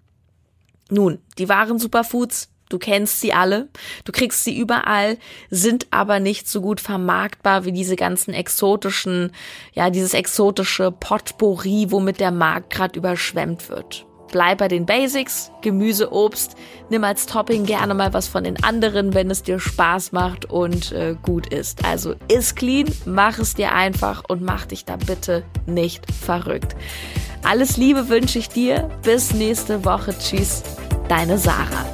Nun, 0.91 1.19
die 1.37 1.49
wahren 1.49 1.79
Superfoods, 1.79 2.49
Du 2.69 2.77
kennst 2.77 3.19
sie 3.19 3.33
alle, 3.33 3.67
du 4.05 4.11
kriegst 4.11 4.43
sie 4.43 4.55
überall, 4.55 5.17
sind 5.49 5.87
aber 5.89 6.19
nicht 6.19 6.47
so 6.47 6.61
gut 6.61 6.79
vermarktbar 6.79 7.65
wie 7.65 7.71
diese 7.71 7.95
ganzen 7.95 8.33
exotischen, 8.33 9.31
ja, 9.73 9.89
dieses 9.89 10.13
exotische 10.13 10.91
Potpourri, 10.91 11.87
womit 11.89 12.19
der 12.19 12.31
Markt 12.31 12.69
gerade 12.69 12.97
überschwemmt 12.97 13.69
wird. 13.69 14.05
Bleib 14.31 14.59
bei 14.59 14.67
den 14.67 14.85
Basics, 14.85 15.51
Gemüse, 15.61 16.13
Obst, 16.13 16.55
nimm 16.91 17.03
als 17.03 17.25
Topping 17.25 17.65
gerne 17.65 17.95
mal 17.95 18.13
was 18.13 18.27
von 18.27 18.43
den 18.43 18.63
anderen, 18.63 19.15
wenn 19.15 19.31
es 19.31 19.41
dir 19.41 19.59
Spaß 19.59 20.11
macht 20.11 20.45
und 20.45 20.91
äh, 20.91 21.15
gut 21.23 21.51
ist. 21.51 21.83
Also 21.83 22.13
ist 22.27 22.55
clean, 22.55 22.87
mach 23.05 23.39
es 23.39 23.55
dir 23.55 23.73
einfach 23.73 24.23
und 24.27 24.43
mach 24.43 24.67
dich 24.67 24.85
da 24.85 24.97
bitte 24.97 25.43
nicht 25.65 26.05
verrückt. 26.13 26.75
Alles 27.43 27.77
Liebe 27.77 28.09
wünsche 28.09 28.37
ich 28.37 28.49
dir, 28.49 28.89
bis 29.01 29.33
nächste 29.33 29.83
Woche. 29.85 30.13
Tschüss, 30.19 30.61
deine 31.07 31.39
Sarah. 31.39 31.85